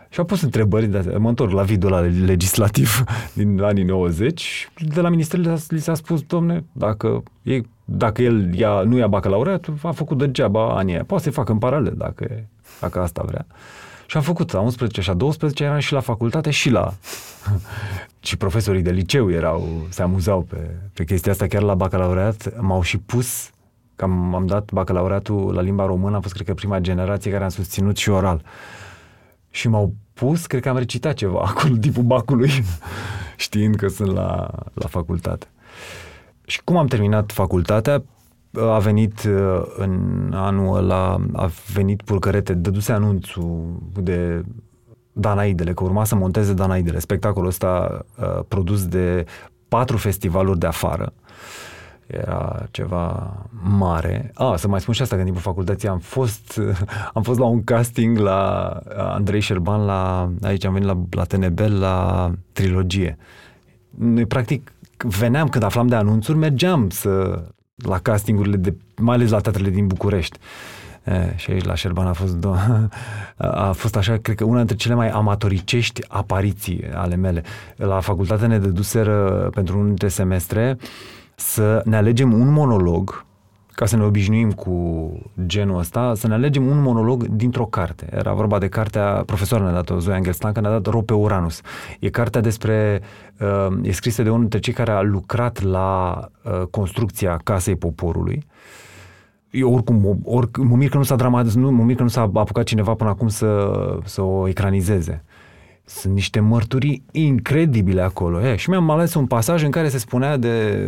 [0.09, 3.05] Și au pus întrebări, de mă întorc la video la legislativ
[3.39, 8.83] din anii 90, de la minister li s-a spus, domne, dacă, e, dacă el ia,
[8.83, 11.05] nu ia bacalaureat, a făcut degeaba anii aia.
[11.05, 12.49] Poate să-i facă în paralel, dacă,
[12.81, 13.47] dacă asta vrea.
[14.07, 16.95] Și am făcut, la 11 și a 12 eram și la facultate și la...
[18.21, 22.83] și profesorii de liceu erau, se amuzau pe, pe chestia asta, chiar la bacalaureat m-au
[22.83, 23.51] și pus
[23.97, 27.45] că am, am dat bacalaureatul la limba română, am fost, cred că, prima generație care
[27.45, 28.43] am susținut și oral.
[29.51, 32.51] Și m-au pus, cred că am recitat ceva acolo, tipul bacului,
[33.37, 35.47] știind că sunt la, la facultate.
[36.47, 38.03] Și cum am terminat facultatea,
[38.61, 44.45] a venit uh, în anul ăla, a venit Purcărete, dăduse anunțul de
[45.13, 49.25] Danaidele, că urma să monteze Danaidele, spectacolul ăsta uh, produs de
[49.69, 51.13] patru festivaluri de afară.
[52.07, 54.31] Era ceva mare.
[54.35, 56.61] Ah, să mai spun și asta, că în timpul facultății am fost,
[57.15, 61.59] am fost la un casting la Andrei Șerban, la, aici am venit la, la TNB,
[61.59, 63.17] la trilogie.
[63.91, 67.43] Noi, practic, veneam când aflam de anunțuri, mergeam să,
[67.75, 70.39] la castingurile, de, mai ales la teatrele din București.
[71.05, 72.89] E, și aici la Șerban a fost, do-
[73.37, 77.43] a fost așa, cred că una dintre cele mai amatoricești apariții ale mele.
[77.77, 80.79] La facultate ne dăduseră pentru unul dintre semestre
[81.35, 83.25] să ne alegem un monolog
[83.75, 85.09] ca să ne obișnuim cu
[85.47, 88.09] genul ăsta, să ne alegem un monolog dintr-o carte.
[88.11, 91.61] Era vorba de cartea, profesoara ne-a dat-o, Zoe Angelstan, ne-a dat Rope Uranus.
[92.01, 93.01] E cartea despre,
[93.41, 98.47] uh, e scrisă de unul dintre cei care a lucrat la uh, construcția Casei Poporului.
[99.51, 102.31] Eu oricum, oricum mă mir că nu s-a dramatizat, nu, mă mir că nu s-a
[102.35, 103.71] apucat cineva până acum să,
[104.05, 105.25] să o ecranizeze.
[105.87, 108.47] Sunt niște mărturii incredibile acolo.
[108.47, 110.79] E, și mi-am ales un pasaj în care se spunea de,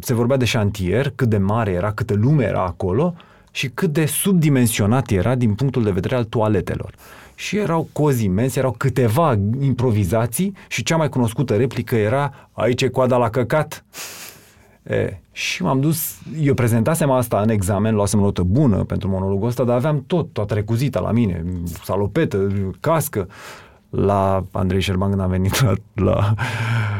[0.00, 3.14] se vorbea de șantier, cât de mare era, câtă lume era acolo
[3.50, 6.94] și cât de subdimensionat era din punctul de vedere al toaletelor.
[7.34, 12.88] Și erau cozi imense, erau câteva improvizații și cea mai cunoscută replică era aici e
[12.88, 13.84] coada la căcat.
[14.82, 19.64] E, și m-am dus, eu prezentasem asta în examen, luasem notă bună pentru monologul ăsta,
[19.64, 21.44] dar aveam tot, toată recuzita la mine,
[21.84, 23.28] salopetă, cască
[23.90, 26.34] la Andrei Șerban când am venit la, la,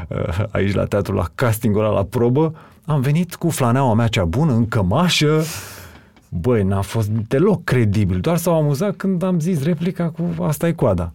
[0.09, 4.24] uh, aici la teatru, la castingul ăla, la probă, am venit cu flaneaua mea cea
[4.24, 5.42] bună, în cămașă,
[6.29, 10.72] Băi, n-a fost deloc credibil, doar s-au amuzat când am zis replica cu asta e
[10.72, 11.12] coada.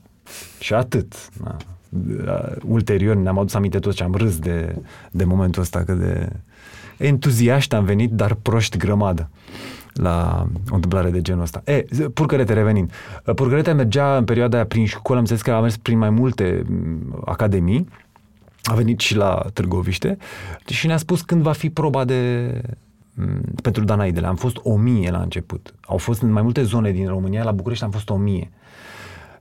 [0.59, 1.29] Și atât.
[1.43, 1.57] Na.
[1.89, 4.75] Uh, ulterior ne-am adus aminte tot ce am râs de,
[5.11, 6.29] de momentul ăsta, că de
[6.97, 9.29] entuziaști am venit, dar proști grămadă
[9.93, 11.61] la o întâmplare de genul ăsta.
[11.65, 12.91] E, Purcărete, revenind.
[13.35, 16.65] Purcărete mergea în perioada aia prin școală, am înțeles că a mers prin mai multe
[17.25, 17.87] academii,
[18.63, 20.17] a venit și la Târgoviște
[20.65, 22.51] și ne-a spus când va fi proba de
[23.61, 24.27] pentru Danaidele.
[24.27, 25.73] Am fost o mie la început.
[25.81, 28.51] Au fost în mai multe zone din România, la București am fost o mie.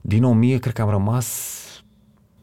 [0.01, 1.59] Din o mie cred că am rămas,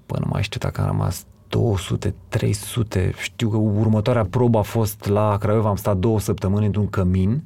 [0.06, 3.14] până mai știu dacă am rămas 200, 300.
[3.18, 7.44] Știu că următoarea probă a fost la Craiova, am stat două săptămâni într-un cămin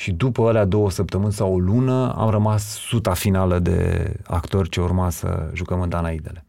[0.00, 4.80] și după alea două săptămâni sau o lună am rămas suta finală de actori ce
[4.80, 6.44] urma să jucăm în Danaidele.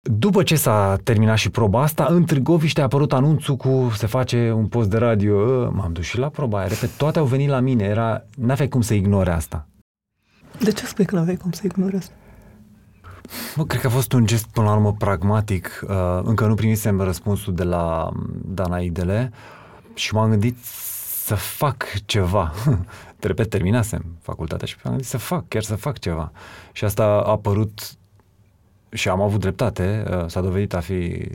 [0.00, 4.52] După ce s-a terminat și proba asta, în Târgoviște a apărut anunțul cu se face
[4.52, 5.36] un post de radio.
[5.36, 6.66] Ă, m-am dus și la proba aia.
[6.66, 7.84] Repet, toate au venit la mine.
[7.84, 9.66] Era, n-aveai cum să ignore asta.
[10.60, 12.12] De ce spui că n-aveai cum să ignore asta?
[13.56, 15.84] Bă, cred că a fost un gest, până la urmă, pragmatic.
[15.88, 18.08] Uh, încă nu primisem răspunsul de la
[18.44, 19.30] Danaidele
[19.94, 20.56] și m-am gândit
[21.24, 22.52] să fac ceva.
[23.18, 26.32] Te repet, terminasem facultatea și am gândit să fac, chiar să fac ceva.
[26.72, 27.96] Și asta a apărut
[28.88, 31.28] și am avut dreptate, uh, s-a dovedit a fi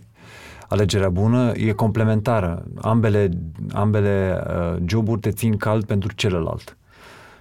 [0.68, 2.66] alegerea bună, e complementară.
[2.82, 3.30] Ambele,
[3.72, 6.78] ambele uh, joburi te țin cald pentru celălalt.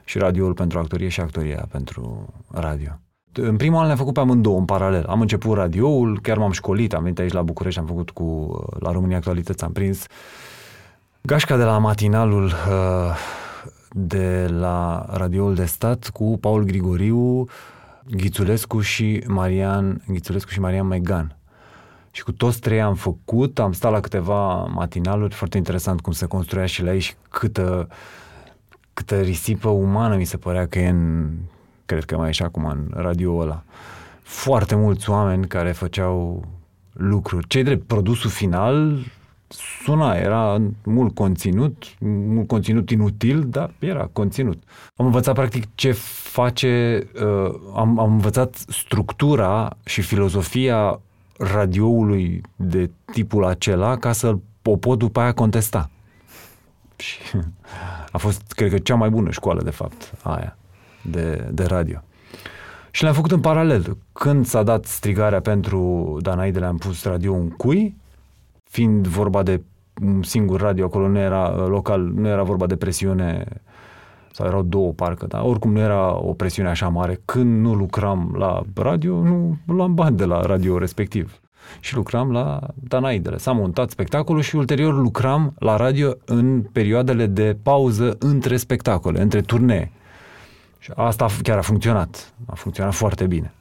[0.05, 2.91] Și radioul pentru actorie și actoria pentru radio.
[3.33, 5.05] În primul an le-am făcut pe amândouă, în paralel.
[5.05, 8.81] Am început radioul, chiar m-am școlit, am venit aici la București, am făcut cu, uh,
[8.81, 10.07] la România Actualități, am prins
[11.21, 13.17] gașca de la matinalul uh,
[13.91, 17.49] de la radioul de stat cu Paul Grigoriu,
[18.11, 21.37] Ghițulescu și Marian, Ghițulescu și Marian Megan.
[22.11, 26.27] Și cu toți trei am făcut, am stat la câteva matinaluri, foarte interesant cum se
[26.27, 27.89] construia și la ei și câtă,
[28.95, 31.31] câtă risipă umană mi se părea că e în,
[31.87, 33.63] cred că mai e și acum în radio ăla.
[34.23, 36.45] Foarte mulți oameni care făceau
[36.93, 37.47] lucruri.
[37.47, 38.99] Cei drept, produsul final
[39.49, 44.63] suna, era mult conținut, mult conținut inutil, dar era conținut.
[44.97, 45.93] Am învățat practic ce
[46.33, 51.01] face, uh, am, am învățat structura și filozofia
[51.39, 55.91] radioului de tipul acela ca să o pot după aia contesta.
[56.97, 57.19] Și
[58.11, 60.57] a fost, cred că, cea mai bună școală, de fapt, aia,
[61.03, 62.03] de, de radio.
[62.91, 63.97] Și le-am făcut în paralel.
[64.13, 67.97] Când s-a dat strigarea pentru Danaide, le-am pus radio în cui,
[68.69, 69.63] fiind vorba de
[70.03, 73.45] un singur radio acolo, nu era uh, local, nu era vorba de presiune
[74.33, 77.21] sau erau două parcă, dar oricum nu era o presiune așa mare.
[77.25, 81.41] Când nu lucram la radio, nu luam bani de la radio respectiv.
[81.81, 83.37] Și lucram la Danaidele.
[83.37, 89.41] S-a montat spectacolul și ulterior lucram la radio în perioadele de pauză între spectacole, între
[89.41, 89.93] turnee.
[90.79, 92.35] Și asta chiar a funcționat.
[92.47, 93.53] A funcționat foarte bine.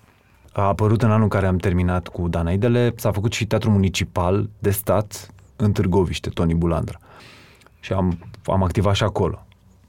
[0.58, 4.50] A apărut în anul în care am terminat cu Danaidele, s-a făcut și Teatrul Municipal
[4.60, 7.00] de Stat în Târgoviște, Toni Bulandra.
[7.80, 9.46] Și am, am activat și acolo.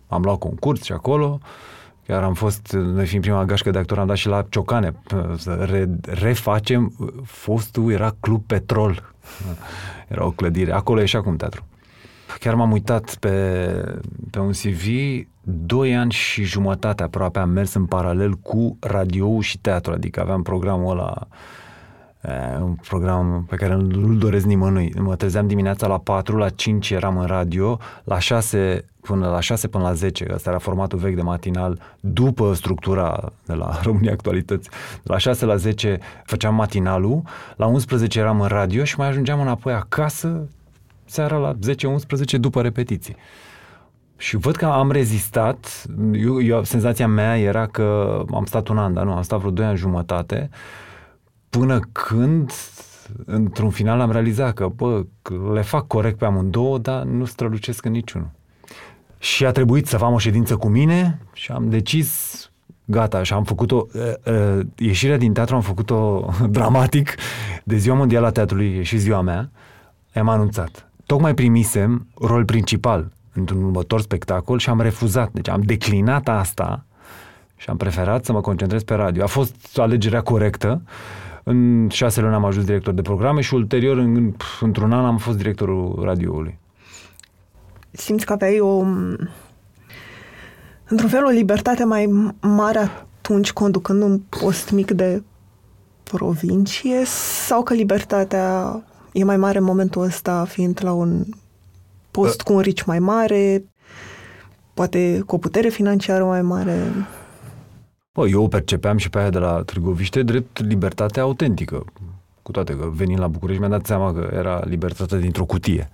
[0.06, 1.38] Am luat concurs și acolo,
[2.06, 4.94] chiar am fost, noi fiind prima gașcă de actor, am dat și la Ciocane
[5.36, 9.12] să re, refacem, fostul era Club Petrol.
[10.08, 10.72] Era o clădire.
[10.72, 11.67] Acolo e și acum teatru.
[12.40, 13.66] Chiar m-am uitat pe,
[14.30, 14.86] pe un CV,
[15.42, 20.42] doi ani și jumătate aproape am mers în paralel cu radio și teatru, adică aveam
[20.42, 21.26] programul ăla
[22.60, 24.92] un program pe care nu-l doresc nimănui.
[24.98, 29.68] Mă trezeam dimineața la 4, la 5 eram în radio, la 6 până la 6
[29.68, 34.68] până la 10, ăsta era formatul vechi de matinal, după structura de la România Actualități.
[35.02, 37.22] De la 6 la 10 făceam matinalul,
[37.56, 40.48] la 11 eram în radio și mai ajungeam înapoi acasă
[41.08, 43.16] seara la 10-11 după repetiții.
[44.16, 48.92] Și văd că am rezistat, eu, eu, senzația mea era că am stat un an,
[48.92, 50.50] dar nu, am stat vreo 2 ani jumătate,
[51.50, 52.52] până când
[53.24, 55.04] într-un final am realizat că, bă,
[55.52, 58.30] le fac corect pe amândouă, dar nu strălucesc în niciunul.
[59.18, 62.40] Și a trebuit să fac o ședință cu mine și am decis,
[62.84, 67.14] gata, și am făcut-o, uh, uh, ieșirea din teatru am făcut-o dramatic,
[67.64, 69.50] de ziua mondială a teatrului, e și ziua mea,
[70.14, 70.87] am anunțat.
[71.08, 75.32] Tocmai primisem rol principal într-un următor spectacol și am refuzat.
[75.32, 76.84] Deci am declinat asta
[77.56, 79.22] și am preferat să mă concentrez pe radio.
[79.22, 80.82] A fost alegerea corectă.
[81.42, 85.36] În șase luni am ajuns director de programe și ulterior, în, într-un an, am fost
[85.36, 86.58] directorul radioului.
[87.90, 88.78] Simți că aveai o,
[90.88, 95.22] într-un fel, o libertate mai mare atunci conducând un post mic de
[96.02, 98.82] provincie sau că libertatea
[99.18, 101.24] e mai mare în momentul ăsta fiind la un
[102.10, 103.64] post cu un rici mai mare,
[104.74, 106.92] poate cu o putere financiară mai mare?
[108.12, 111.84] Bă, eu o percepeam și pe aia de la Târgoviște drept libertate autentică.
[112.42, 115.90] Cu toate că venind la București mi-am dat seama că era libertatea dintr-o cutie.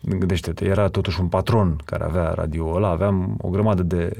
[0.00, 4.12] Gândește-te, era totuși un patron care avea radio ăla, aveam o grămadă de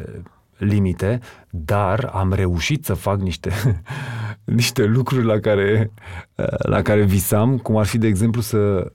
[0.64, 3.50] limite, dar am reușit să fac niște,
[4.44, 5.90] niște lucruri la care,
[6.58, 8.92] la care visam, cum ar fi, de exemplu, să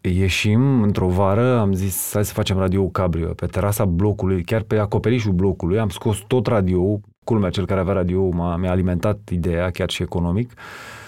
[0.00, 4.78] ieșim într-o vară, am zis, hai să facem radio cabrio pe terasa blocului, chiar pe
[4.78, 9.70] acoperișul blocului, am scos tot radio, culmea cel care avea radio m-a, mi-a alimentat ideea,
[9.70, 10.52] chiar și economic,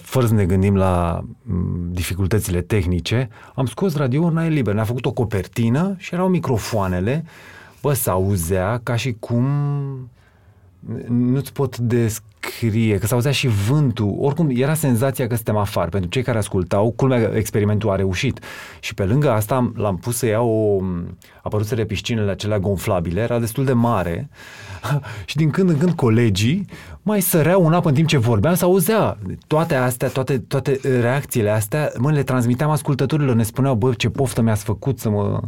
[0.01, 4.83] fără să ne gândim la m, dificultățile tehnice, am scos radio în aer liber, ne-a
[4.83, 7.23] făcut o copertină și erau microfoanele,
[7.83, 9.45] bă, se auzea ca și cum
[11.07, 15.89] nu-ți pot descrie, că s-auzea și vântul, oricum era senzația că suntem afară.
[15.89, 18.39] Pentru cei care ascultau, culmea, experimentul a reușit.
[18.79, 20.83] Și pe lângă asta l-am pus să iau o...
[21.41, 24.29] apăruseră piscinele acelea gonflabile, era destul de mare.
[25.25, 26.65] Și din când în când colegii
[27.01, 29.17] mai săreau în apă în timp ce vorbeam, să auzea.
[29.47, 34.41] Toate astea, toate, toate reacțiile astea, mă, le transmiteam ascultătorilor, ne spuneau, bă, ce poftă
[34.41, 35.39] mi-ați făcut să mă...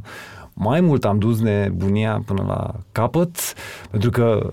[0.58, 3.38] Mai mult am dus nebunia până la capăt,
[3.92, 4.52] pentru că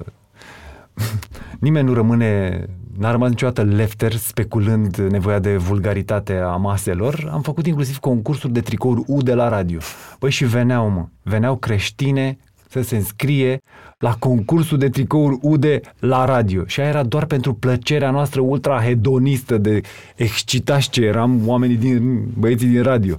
[1.61, 2.65] nimeni nu rămâne,
[2.99, 7.31] n-a rămas niciodată lefter speculând nevoia de vulgaritate a maselor.
[7.33, 9.79] Am făcut inclusiv concursuri de tricouri U de la radio.
[10.19, 12.39] Păi și veneau, mă, veneau creștine
[12.73, 13.61] să se înscrie
[13.99, 16.67] la concursul de tricouri UDE la radio.
[16.67, 19.81] Și aia era doar pentru plăcerea noastră ultra-hedonistă de
[20.17, 23.17] excitați ce eram oamenii din, băieții din radio.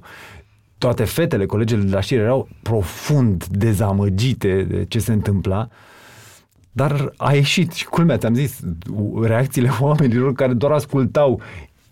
[0.78, 5.68] Toate fetele, colegele de la știri erau profund dezamăgite de ce se întâmpla
[6.76, 8.60] dar a ieșit și culmea, ți-am zis,
[9.22, 11.40] reacțiile oamenilor care doar ascultau,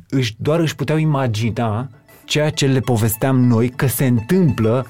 [0.09, 1.89] își, doar își puteau imagina
[2.25, 4.87] ceea ce le povesteam noi că se întâmplă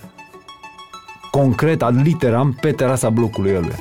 [1.31, 3.77] concret, ad literam, pe terasa blocului ăluia.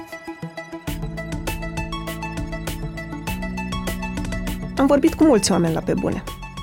[4.77, 6.23] Am vorbit cu mulți oameni la pe bune.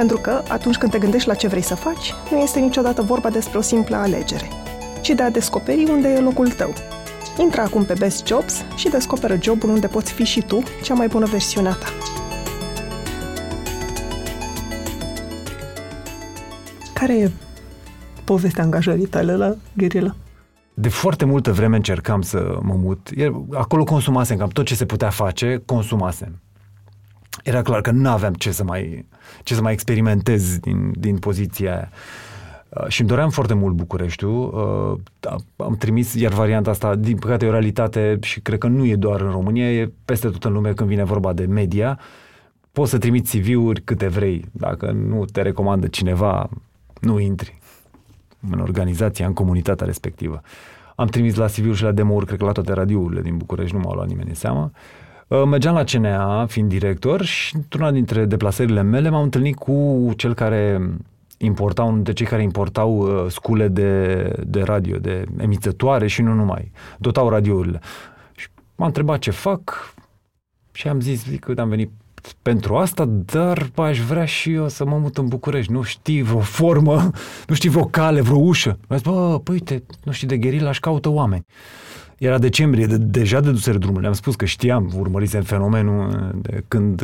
[0.00, 3.30] Pentru că, atunci când te gândești la ce vrei să faci, nu este niciodată vorba
[3.30, 4.48] despre o simplă alegere,
[5.00, 6.72] ci de a descoperi unde e locul tău.
[7.38, 11.08] Intră acum pe Best Jobs și descoperă jobul unde poți fi și tu cea mai
[11.08, 11.86] bună versiune a ta.
[16.94, 17.30] Care e
[18.24, 20.14] povestea angajării tale la Guerilla?
[20.74, 23.10] De foarte multă vreme încercam să mă mut.
[23.52, 26.40] Acolo consumasem cam tot ce se putea face, consumasem.
[27.44, 29.06] Era clar că nu aveam ce să mai,
[29.42, 31.90] ce să mai experimentez din, din poziția aia.
[32.68, 34.54] Uh, și îmi doream foarte mult Bucureștiul.
[35.24, 38.84] Uh, am trimis, iar varianta asta, din păcate, e o realitate și cred că nu
[38.84, 41.98] e doar în România, e peste tot în lume când vine vorba de media.
[42.72, 44.44] Poți să trimiți CV-uri câte vrei.
[44.52, 46.48] Dacă nu te recomandă cineva,
[47.00, 47.58] nu intri
[48.50, 50.40] în organizația, în comunitatea respectivă.
[50.96, 53.82] Am trimis la CV-uri și la demo-uri, cred că la toate radiourile din București, nu
[53.84, 54.70] m-a luat nimeni în seamă.
[54.72, 54.78] Uh,
[55.30, 60.90] mergeam la CNA, fiind director, și într-una dintre deplasările mele m-am întâlnit cu cel care
[61.38, 66.32] importau, unul dintre cei care importau uh, scule de, de radio, de emițătoare și nu
[66.32, 66.70] numai.
[66.98, 67.80] Dotau radiourile.
[68.34, 69.94] Și m-a întrebat ce fac
[70.72, 71.90] și am zis, zic, că am venit
[72.42, 75.72] pentru asta, dar aș vrea și eu să mă mut în București.
[75.72, 77.10] Nu știi vreo formă,
[77.46, 78.78] nu știi vreo cale, vreo ușă.
[78.88, 81.44] Mi-a zis, bă, păi, uite, nu știi de gherila, aș caută oameni.
[82.20, 84.00] Era decembrie, de, deja de dusere drumul.
[84.00, 87.02] Le-am spus că știam, urmărisem fenomenul de când,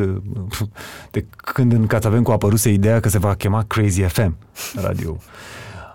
[1.11, 4.35] de când în Cațavencu a apăruse ideea că se va chema Crazy FM
[4.75, 5.17] radio.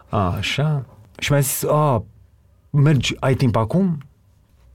[0.09, 0.85] A, așa.
[1.19, 2.05] Și mi-a zis, a,
[2.71, 3.99] mergi, ai timp acum?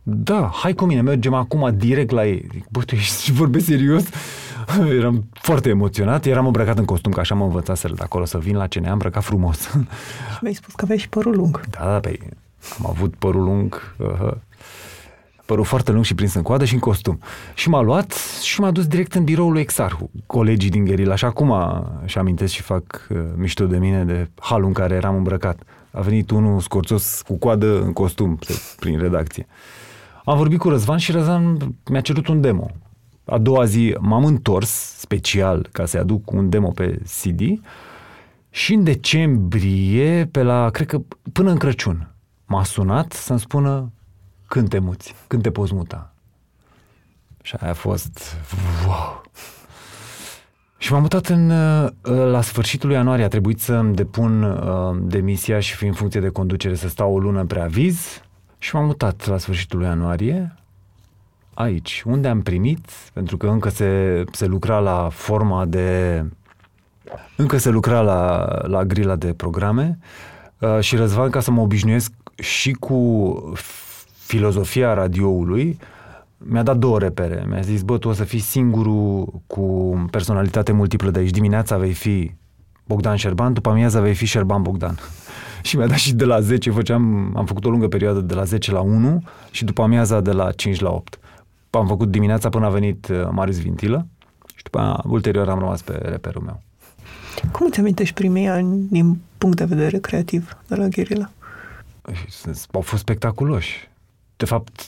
[0.03, 2.47] Da, hai cu mine, mergem acum direct la ei.
[2.51, 4.03] Zic, bă, tu ești, vorbesc serios?
[4.99, 8.55] Eram foarte emoționat, eram îmbrăcat în costum, că așa mă învățaseră de acolo să vin
[8.55, 9.59] la ce ne-am îmbrăcat frumos.
[9.59, 11.61] Și mi-ai spus că aveai și părul lung.
[11.69, 12.19] Da, da, pe
[12.79, 14.31] am avut părul lung, uh,
[15.45, 17.19] părul foarte lung și prins în coadă și în costum.
[17.55, 18.13] Și m-a luat
[18.43, 21.15] și m-a dus direct în biroul lui Exarhu, colegii din Gherila.
[21.15, 21.53] Și acum
[22.05, 25.61] și amintesc și fac uh, mișto de mine de halul în care eram îmbrăcat.
[25.91, 28.39] A venit unul scorțos cu coadă în costum
[28.79, 29.47] prin redacție.
[30.25, 31.57] Am vorbit cu Răzvan și Răzvan
[31.89, 32.71] mi-a cerut un demo.
[33.25, 37.41] A doua zi m-am întors special ca să-i aduc un demo pe CD
[38.49, 41.01] și în decembrie, pe la, cred că
[41.31, 42.11] până în Crăciun,
[42.47, 43.91] m-a sunat să-mi spună
[44.47, 46.13] când te muți, când te poți muta.
[47.41, 48.35] Și aia a fost
[48.87, 49.21] wow.
[50.77, 53.23] Și m-am mutat în, uh, la sfârșitul lui ianuarie.
[53.23, 57.19] A trebuit să-mi depun uh, demisia și fi în funcție de conducere să stau o
[57.19, 58.21] lună preaviz
[58.57, 60.55] și m-am mutat la sfârșitul lui ianuarie
[61.57, 66.23] aici, unde am primit, pentru că încă se, se lucra la forma de...
[67.35, 69.97] Încă se lucra la, la grila de programe
[70.59, 73.53] uh, și Răzvan, ca să mă obișnuiesc și cu
[74.25, 75.77] filozofia radioului,
[76.37, 77.45] mi-a dat două repere.
[77.49, 81.29] Mi-a zis, bă, tu o să fii singurul cu personalitate multiplă de aici.
[81.29, 82.31] Dimineața vei fi
[82.85, 84.97] Bogdan Șerban, după amiaza vei fi Șerban Bogdan.
[85.63, 88.43] și mi-a dat și de la 10, făceam, am făcut o lungă perioadă de la
[88.43, 91.19] 10 la 1 și după amiaza de la 5 la 8.
[91.69, 94.07] Am făcut dimineața până a venit uh, Marius Vintilă
[94.55, 96.61] și după aia, ulterior am rămas pe reperul meu.
[97.51, 101.31] Cum îți amintești primii ani din punct de vedere creativ de la Guerilla?
[102.71, 103.89] Au fost spectaculoși.
[104.35, 104.87] De fapt,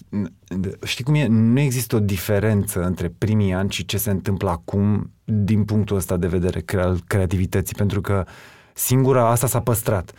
[0.83, 1.27] știi cum e?
[1.27, 6.17] Nu există o diferență între primii ani și ce se întâmplă acum din punctul ăsta
[6.17, 8.25] de vedere al creativității, pentru că
[8.73, 10.11] singura, asta s-a păstrat.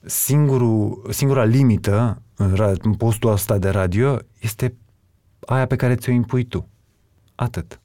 [0.00, 4.74] Singurul, singura limită în, în postul ăsta de radio este
[5.46, 6.68] aia pe care ți-o impui tu.
[7.34, 7.80] Atât.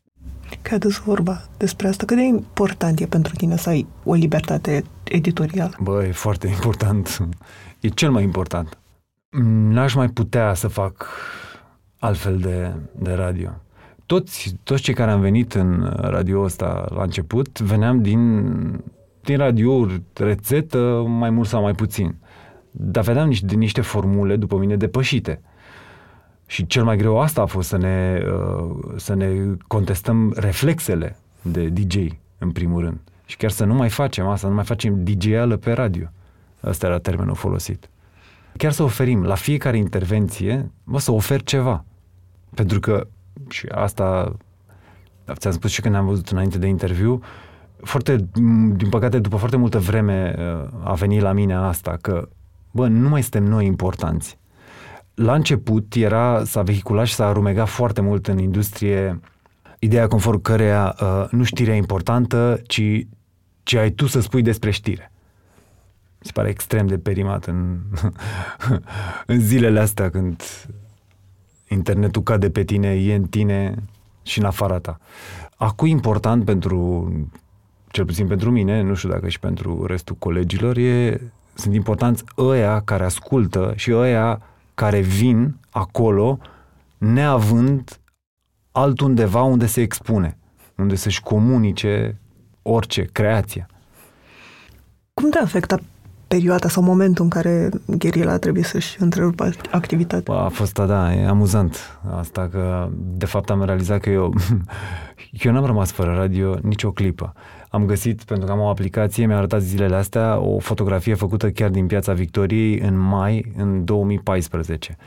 [0.61, 4.83] Că adus vorba despre asta, cât de important e pentru tine să ai o libertate
[5.03, 5.77] editorială?
[5.79, 7.27] Bă, e foarte important.
[7.81, 8.77] E cel mai important.
[9.69, 11.07] N-aș mai putea să fac
[11.99, 13.49] altfel de, de radio.
[14.05, 18.43] Toți, toți cei care am venit în radio ăsta la început, veneam din,
[19.21, 22.15] din radiouri, rețetă, mai mult sau mai puțin.
[22.71, 25.41] Dar vedeam niște, niște formule, după mine, depășite.
[26.45, 31.67] Și cel mai greu asta a fost să ne, uh, să ne contestăm reflexele de
[31.67, 31.95] DJ,
[32.37, 32.99] în primul rând.
[33.25, 36.07] Și chiar să nu mai facem asta, nu mai facem DJ-ală pe radio.
[36.61, 37.89] Asta era termenul folosit.
[38.57, 41.85] Chiar să oferim la fiecare intervenție, mă, să ofer ceva.
[42.55, 43.07] Pentru că,
[43.49, 44.35] și asta
[45.31, 47.21] ți-am spus și când am văzut înainte de interviu,
[47.83, 48.15] foarte,
[48.75, 52.29] din păcate, după foarte multă vreme uh, a venit la mine asta, că,
[52.71, 54.39] bă, nu mai suntem noi importanți.
[55.13, 59.19] La început era, s-a vehiculat și s-a arumegat foarte mult în industrie
[59.79, 63.07] ideea conform căreia uh, nu știrea importantă, ci
[63.63, 65.11] ce ai tu să spui despre știre.
[66.21, 67.79] Mi se pare extrem de perimat în,
[69.25, 70.43] în zilele astea când
[71.67, 73.75] internetul cade pe tine, e în tine
[74.23, 74.97] și în afara ta.
[75.55, 77.11] Acum important pentru,
[77.87, 81.21] cel puțin pentru mine, nu știu dacă și pentru restul colegilor, e,
[81.53, 84.41] sunt importanți ăia care ascultă și ăia
[84.73, 86.39] care vin acolo
[86.97, 87.99] neavând
[88.71, 90.37] altundeva unde se expune,
[90.77, 92.19] unde să-și comunice
[92.61, 93.67] orice, creația.
[95.13, 95.81] Cum te-a afectat
[96.31, 100.33] perioada sau momentul în care gherila trebuie să-și întrerupă activitatea?
[100.33, 104.33] A fost, da, e amuzant asta că de fapt am realizat că eu,
[105.43, 107.33] eu n-am rămas fără radio nicio clipă.
[107.69, 111.69] Am găsit, pentru că am o aplicație, mi-a arătat zilele astea o fotografie făcută chiar
[111.69, 114.97] din Piața Victoriei în mai, în 2014.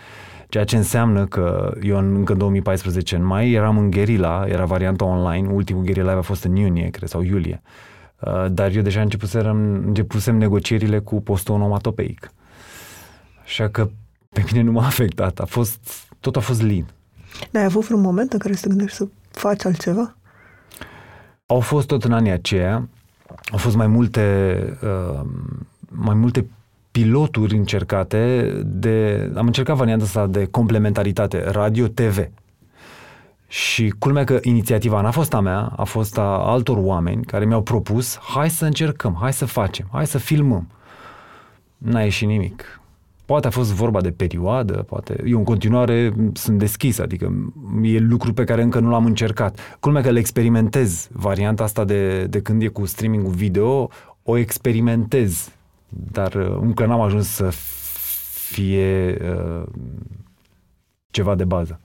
[0.48, 5.04] Ceea ce înseamnă că eu încă în 2014, în mai, eram în Guerilla, era varianta
[5.04, 7.62] online, ultimul Guerilla a fost în iunie, cred, sau iulie.
[8.26, 12.32] Uh, dar eu deja începusem, începusem negocierile cu postul onomatopeic.
[13.42, 13.88] Așa că
[14.28, 15.38] pe mine nu m-a afectat.
[15.38, 16.86] A fost, tot a fost lin.
[17.50, 20.16] Dar ai avut vreun moment în care să te gândești să faci altceva?
[21.46, 22.88] Au fost tot în anii aceia.
[23.50, 25.26] Au fost mai multe, uh,
[25.88, 26.46] mai multe
[26.90, 29.30] piloturi încercate de...
[29.34, 32.28] Am încercat varianta asta de complementaritate, radio-TV.
[33.54, 37.62] Și culmea că inițiativa n-a fost a mea, a fost a altor oameni care mi-au
[37.62, 40.68] propus, hai să încercăm, hai să facem, hai să filmăm.
[41.78, 42.80] N-a ieșit nimic.
[43.24, 45.22] Poate a fost vorba de perioadă, poate...
[45.26, 47.52] Eu în continuare sunt deschis, adică
[47.82, 49.76] e lucru pe care încă nu l-am încercat.
[49.80, 51.08] Culmea că le experimentez.
[51.12, 53.90] Varianta asta de, de când e cu streaming video,
[54.22, 55.52] o experimentez
[55.88, 57.48] dar uh, încă n-am ajuns să
[58.50, 59.66] fie uh,
[61.10, 61.80] ceva de bază.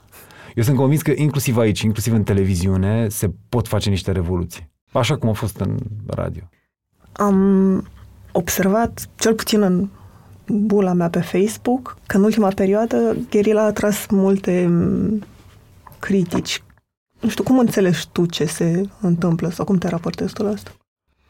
[0.59, 4.69] Eu sunt convins că inclusiv aici, inclusiv în televiziune, se pot face niște revoluții.
[4.91, 6.41] Așa cum a fost în radio.
[7.11, 7.87] Am
[8.31, 9.87] observat, cel puțin în
[10.47, 15.23] bula mea pe Facebook, că în ultima perioadă Gherila a atras multe mm,
[15.99, 16.63] critici.
[17.19, 20.71] Nu știu, cum înțelegi tu ce se întâmplă sau cum te raportezi tu la asta?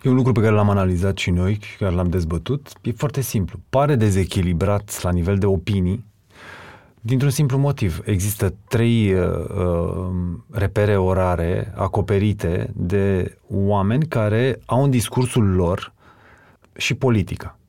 [0.03, 2.71] E un lucru pe care l-am analizat și noi, care l-am dezbătut.
[2.81, 3.59] E foarte simplu.
[3.69, 6.05] Pare dezechilibrat la nivel de opinii,
[7.01, 8.01] dintr-un simplu motiv.
[8.05, 9.27] Există trei uh,
[9.57, 10.09] uh,
[10.51, 15.93] repere orare acoperite de oameni care au în discursul lor
[16.75, 17.59] și politica.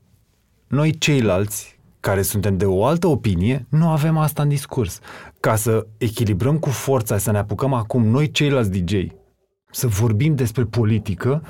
[0.67, 4.99] Noi ceilalți, care suntem de o altă opinie, nu avem asta în discurs.
[5.39, 9.05] Ca să echilibrăm cu forța, să ne apucăm acum noi ceilalți DJ,
[9.71, 11.43] să vorbim despre politică,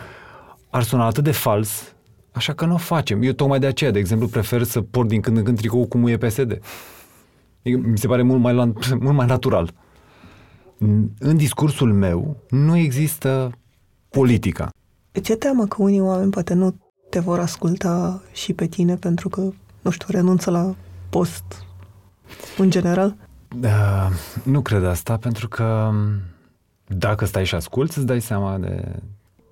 [0.70, 1.96] ar suna atât de fals,
[2.32, 3.22] așa că nu o facem.
[3.22, 6.08] Eu tocmai de aceea, de exemplu, prefer să port din când în când tricou cum
[6.08, 6.60] e PSD.
[7.64, 8.54] Mi se pare mult mai,
[9.06, 9.74] mult mai natural.
[11.20, 13.52] În discursul meu nu există
[14.10, 14.70] politica.
[15.22, 16.76] Ce teamă că unii oameni poate nu
[17.10, 19.42] te vor asculta și pe tine pentru că,
[19.82, 20.76] nu știu, renunță la
[21.10, 21.66] post
[22.58, 23.16] în general?
[23.64, 24.10] Uh,
[24.44, 25.92] nu cred asta, pentru că
[26.88, 28.96] dacă stai și asculți, îți dai seama de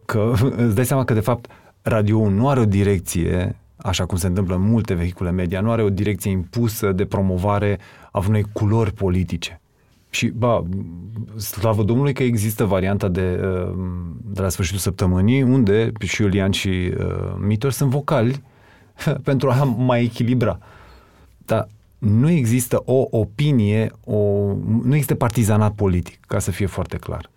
[0.05, 0.33] că
[0.65, 1.47] îți dai seama că, de fapt,
[1.81, 5.81] radio nu are o direcție, așa cum se întâmplă în multe vehicule media, nu are
[5.81, 7.79] o direcție impusă de promovare
[8.11, 9.61] a unei culori politice.
[10.09, 10.63] Și, ba,
[11.37, 13.75] slavă Domnului că există varianta de, uh,
[14.23, 18.43] de la sfârșitul săptămânii, unde și Iulian și uh, Mitor sunt vocali
[19.23, 20.59] pentru a mai echilibra.
[21.37, 24.17] Dar nu există o opinie, o,
[24.83, 27.29] nu există partizanat politic, ca să fie foarte clar.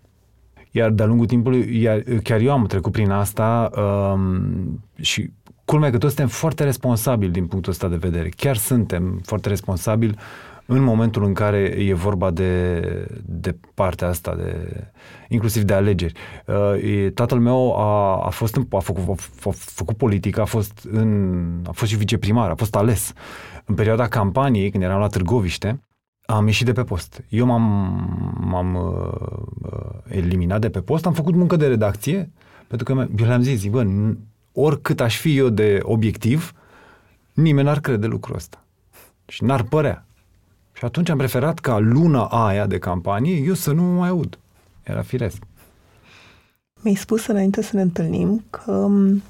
[0.71, 5.31] Iar de-a lungul timpului, iar, chiar eu am trecut prin asta um, și
[5.65, 8.29] culmea că toți suntem foarte responsabili din punctul ăsta de vedere.
[8.29, 10.15] Chiar suntem foarte responsabili
[10.75, 12.81] în momentul în care e vorba de,
[13.25, 14.85] de partea asta, de,
[15.29, 16.13] inclusiv de alegeri.
[16.47, 19.15] Uh, tatăl meu a, a, fost, a, făcut, a,
[19.45, 23.13] a făcut politică, a fost, în, a fost și viceprimar, a fost ales.
[23.65, 25.81] În perioada campaniei, când eram la Târgoviște,
[26.27, 27.25] am ieșit de pe post.
[27.29, 27.63] Eu m-am,
[28.41, 32.31] m-am uh, uh, eliminat de pe post, am făcut muncă de redacție,
[32.67, 33.87] pentru că eu le-am zis, bă,
[34.53, 36.53] oricât aș fi eu de obiectiv,
[37.33, 38.65] nimeni n-ar crede lucrul ăsta.
[39.27, 40.07] Și n-ar părea.
[40.83, 44.39] Și atunci am preferat ca luna aia de campanie eu să nu mă mai aud.
[44.83, 45.43] Era firesc.
[46.81, 49.23] Mi-ai spus înainte să ne întâlnim că um,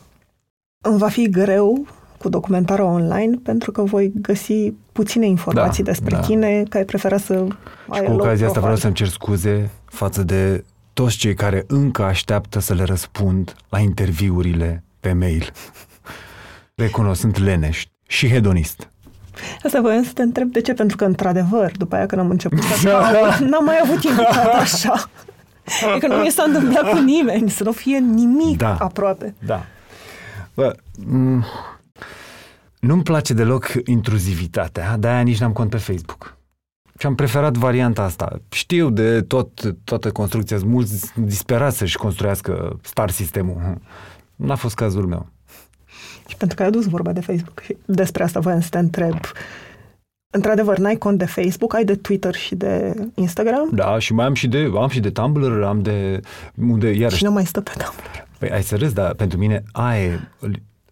[0.85, 1.87] îmi va fi greu
[2.19, 6.21] cu documentarul online pentru că voi găsi puține informații da, despre da.
[6.21, 7.47] tine, că ai preferat să
[7.95, 12.59] Și cu ocazia asta vreau să-mi cer scuze față de toți cei care încă așteaptă
[12.59, 15.53] să le răspund la interviurile pe mail.
[16.75, 18.92] Recunosc, sunt leneș și hedonist.
[19.65, 22.63] Asta voiam să te întreb de ce, pentru că, într-adevăr, după aia când am început
[22.63, 22.89] să
[23.51, 25.11] n-am mai avut invitat așa.
[25.95, 28.75] E că nu mi s-a întâmplat cu nimeni, să nu fie nimic Da.
[28.77, 29.35] aproape.
[29.47, 29.65] Da.
[30.55, 31.45] Bă, m-
[32.81, 36.37] nu-mi place deloc intruzivitatea, de-aia nici n-am cont pe Facebook.
[36.99, 38.41] Și am preferat varianta asta.
[38.51, 39.49] Știu de tot,
[39.85, 43.79] toată construcția, sunt mulți disperați să-și construiască star sistemul.
[44.37, 45.27] N-a fost cazul meu.
[46.27, 49.19] Și pentru că ai adus vorba de Facebook și despre asta voiam să te întreb.
[50.35, 54.35] Într-adevăr, n-ai cont de Facebook, ai de Twitter și de Instagram Da, și mai am
[54.35, 56.21] și de, am și de Tumblr, am de,
[56.69, 58.27] unde, iarăși, și nu mai stă pe Tumblr.
[58.39, 60.21] Păi ai să râzi, dar pentru mine aia e,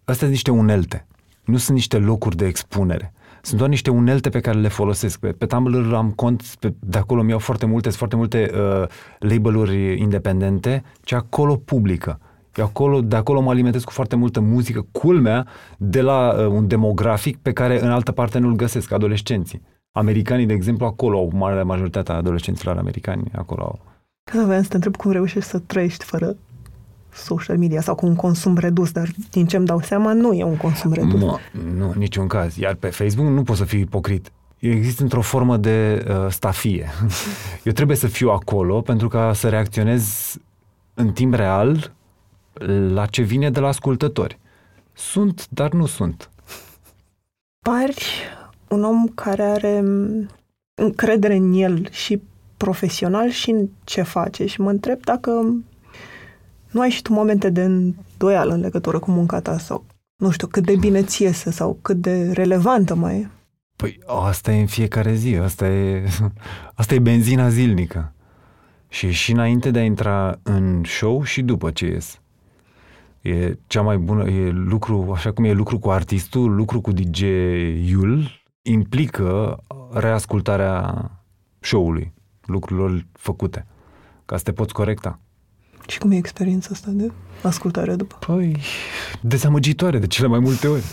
[0.03, 1.05] astea sunt niște unelte.
[1.45, 3.13] Nu sunt niște locuri de expunere.
[3.41, 5.19] Sunt doar niște unelte pe care le folosesc.
[5.19, 8.87] Pe, pe Tumblr am cont, pe, de acolo mi-au foarte multe, sunt foarte multe uh,
[9.19, 12.19] label-uri independente, ce acolo publică.
[12.55, 15.47] Eu acolo, de acolo mă alimentez cu foarte multă muzică, culmea,
[15.77, 19.61] de la uh, un demografic pe care în altă parte nu-l găsesc, adolescenții.
[19.91, 23.79] Americanii, de exemplu, acolo au marea majoritatea adolescenților americani, acolo au.
[24.31, 26.35] Că voiam să te întreb cum reușești să trăiești fără
[27.13, 30.43] social media sau cu un consum redus, dar din ce îmi dau seama, nu e
[30.43, 31.19] un consum redus.
[31.19, 31.39] Nu,
[31.77, 32.57] nu, niciun caz.
[32.57, 34.31] Iar pe Facebook nu poți să fii ipocrit.
[34.59, 36.89] Eu exist într-o formă de uh, stafie.
[37.63, 40.35] Eu trebuie să fiu acolo pentru ca să reacționez
[40.93, 41.91] în timp real
[42.93, 44.39] la ce vine de la ascultători.
[44.93, 46.29] Sunt, dar nu sunt.
[47.59, 48.05] Pari
[48.67, 50.29] un om care are m,
[50.73, 52.21] încredere în el și
[52.57, 55.31] profesional și în ce face și mă întreb dacă
[56.71, 59.85] nu ai și tu momente de îndoială în legătură cu munca ta sau
[60.15, 63.29] nu știu, cât de bine ți iese sau cât de relevantă mai e.
[63.75, 66.03] Păi asta e în fiecare zi, asta e,
[66.79, 68.13] asta e benzina zilnică.
[68.87, 72.20] Și e și înainte de a intra în show și după ce ies.
[73.21, 78.41] E cea mai bună, e lucru, așa cum e lucru cu artistul, lucru cu DJ-ul,
[78.61, 79.57] implică
[79.91, 81.09] reascultarea
[81.59, 82.13] show-ului,
[82.45, 83.65] lucrurilor făcute,
[84.25, 85.19] ca să te poți corecta.
[85.87, 87.11] Și cum e experiența asta de
[87.43, 88.15] ascultare după?
[88.25, 88.57] Păi,
[89.21, 90.83] dezamăgitoare de cele mai multe ori.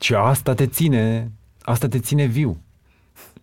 [0.00, 2.62] Și asta te ține, asta te ține viu.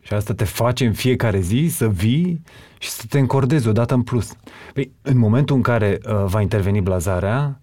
[0.01, 2.41] Și asta te face în fiecare zi să vii
[2.79, 4.33] și să te încordezi odată în plus.
[4.73, 7.61] Păi, în momentul în care uh, va interveni blazarea,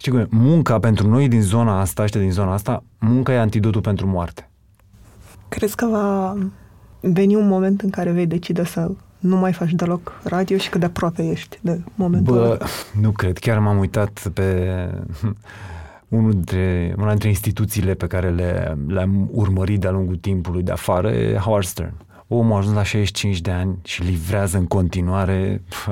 [0.00, 0.26] știi cum e?
[0.30, 4.50] Munca pentru noi din zona asta, ăștia din zona asta, munca e antidotul pentru moarte.
[5.48, 6.36] Crezi că va
[7.00, 10.80] veni un moment în care vei decide să nu mai faci deloc radio și cât
[10.80, 12.46] de aproape ești de momentul ăla?
[12.46, 12.66] Bă,
[13.00, 13.38] nu cred.
[13.38, 14.88] Chiar m-am uitat pe
[16.08, 21.10] unul dintre, una dintre instituțiile pe care le, le-am urmărit de-a lungul timpului de afară,
[21.10, 21.94] e Howard Stern.
[22.28, 25.88] Omul a ajuns la 65 de ani și livrează în continuare, pf,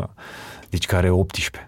[0.71, 1.68] deci care are 18.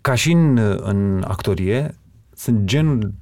[0.00, 1.94] Ca și în, în actorie,
[2.34, 3.14] sunt genul,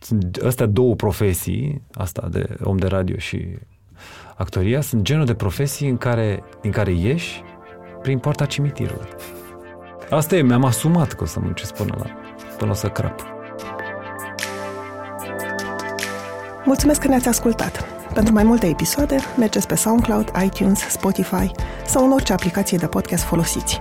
[0.00, 3.48] sunt astea două profesii, asta de om de radio și
[4.36, 7.42] actoria, sunt genul de profesii în care, din care ieși
[8.02, 9.08] prin poarta cimitirului.
[10.10, 12.10] Asta e, mi-am asumat că o să muncesc până la
[12.58, 13.20] până o să crap.
[16.64, 17.84] Mulțumesc că ne-ați ascultat!
[18.14, 21.50] Pentru mai multe episoade, mergeți pe SoundCloud, iTunes, Spotify
[21.86, 23.80] sau în orice aplicație de podcast folosiți.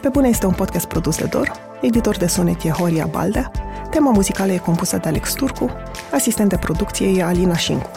[0.00, 1.52] Pe bune este un podcast produs de Dor,
[1.82, 3.50] editor de sunet e Horia Baldea,
[3.90, 5.70] tema muzicală e compusă de Alex Turcu,
[6.12, 7.90] asistent de producție e Alina Șincu.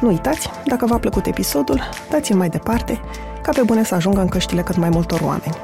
[0.00, 1.80] Nu uitați, dacă v-a plăcut episodul,
[2.10, 3.00] dați-l mai departe,
[3.42, 5.56] ca pe bune să ajungă în căștile cât mai multor oameni.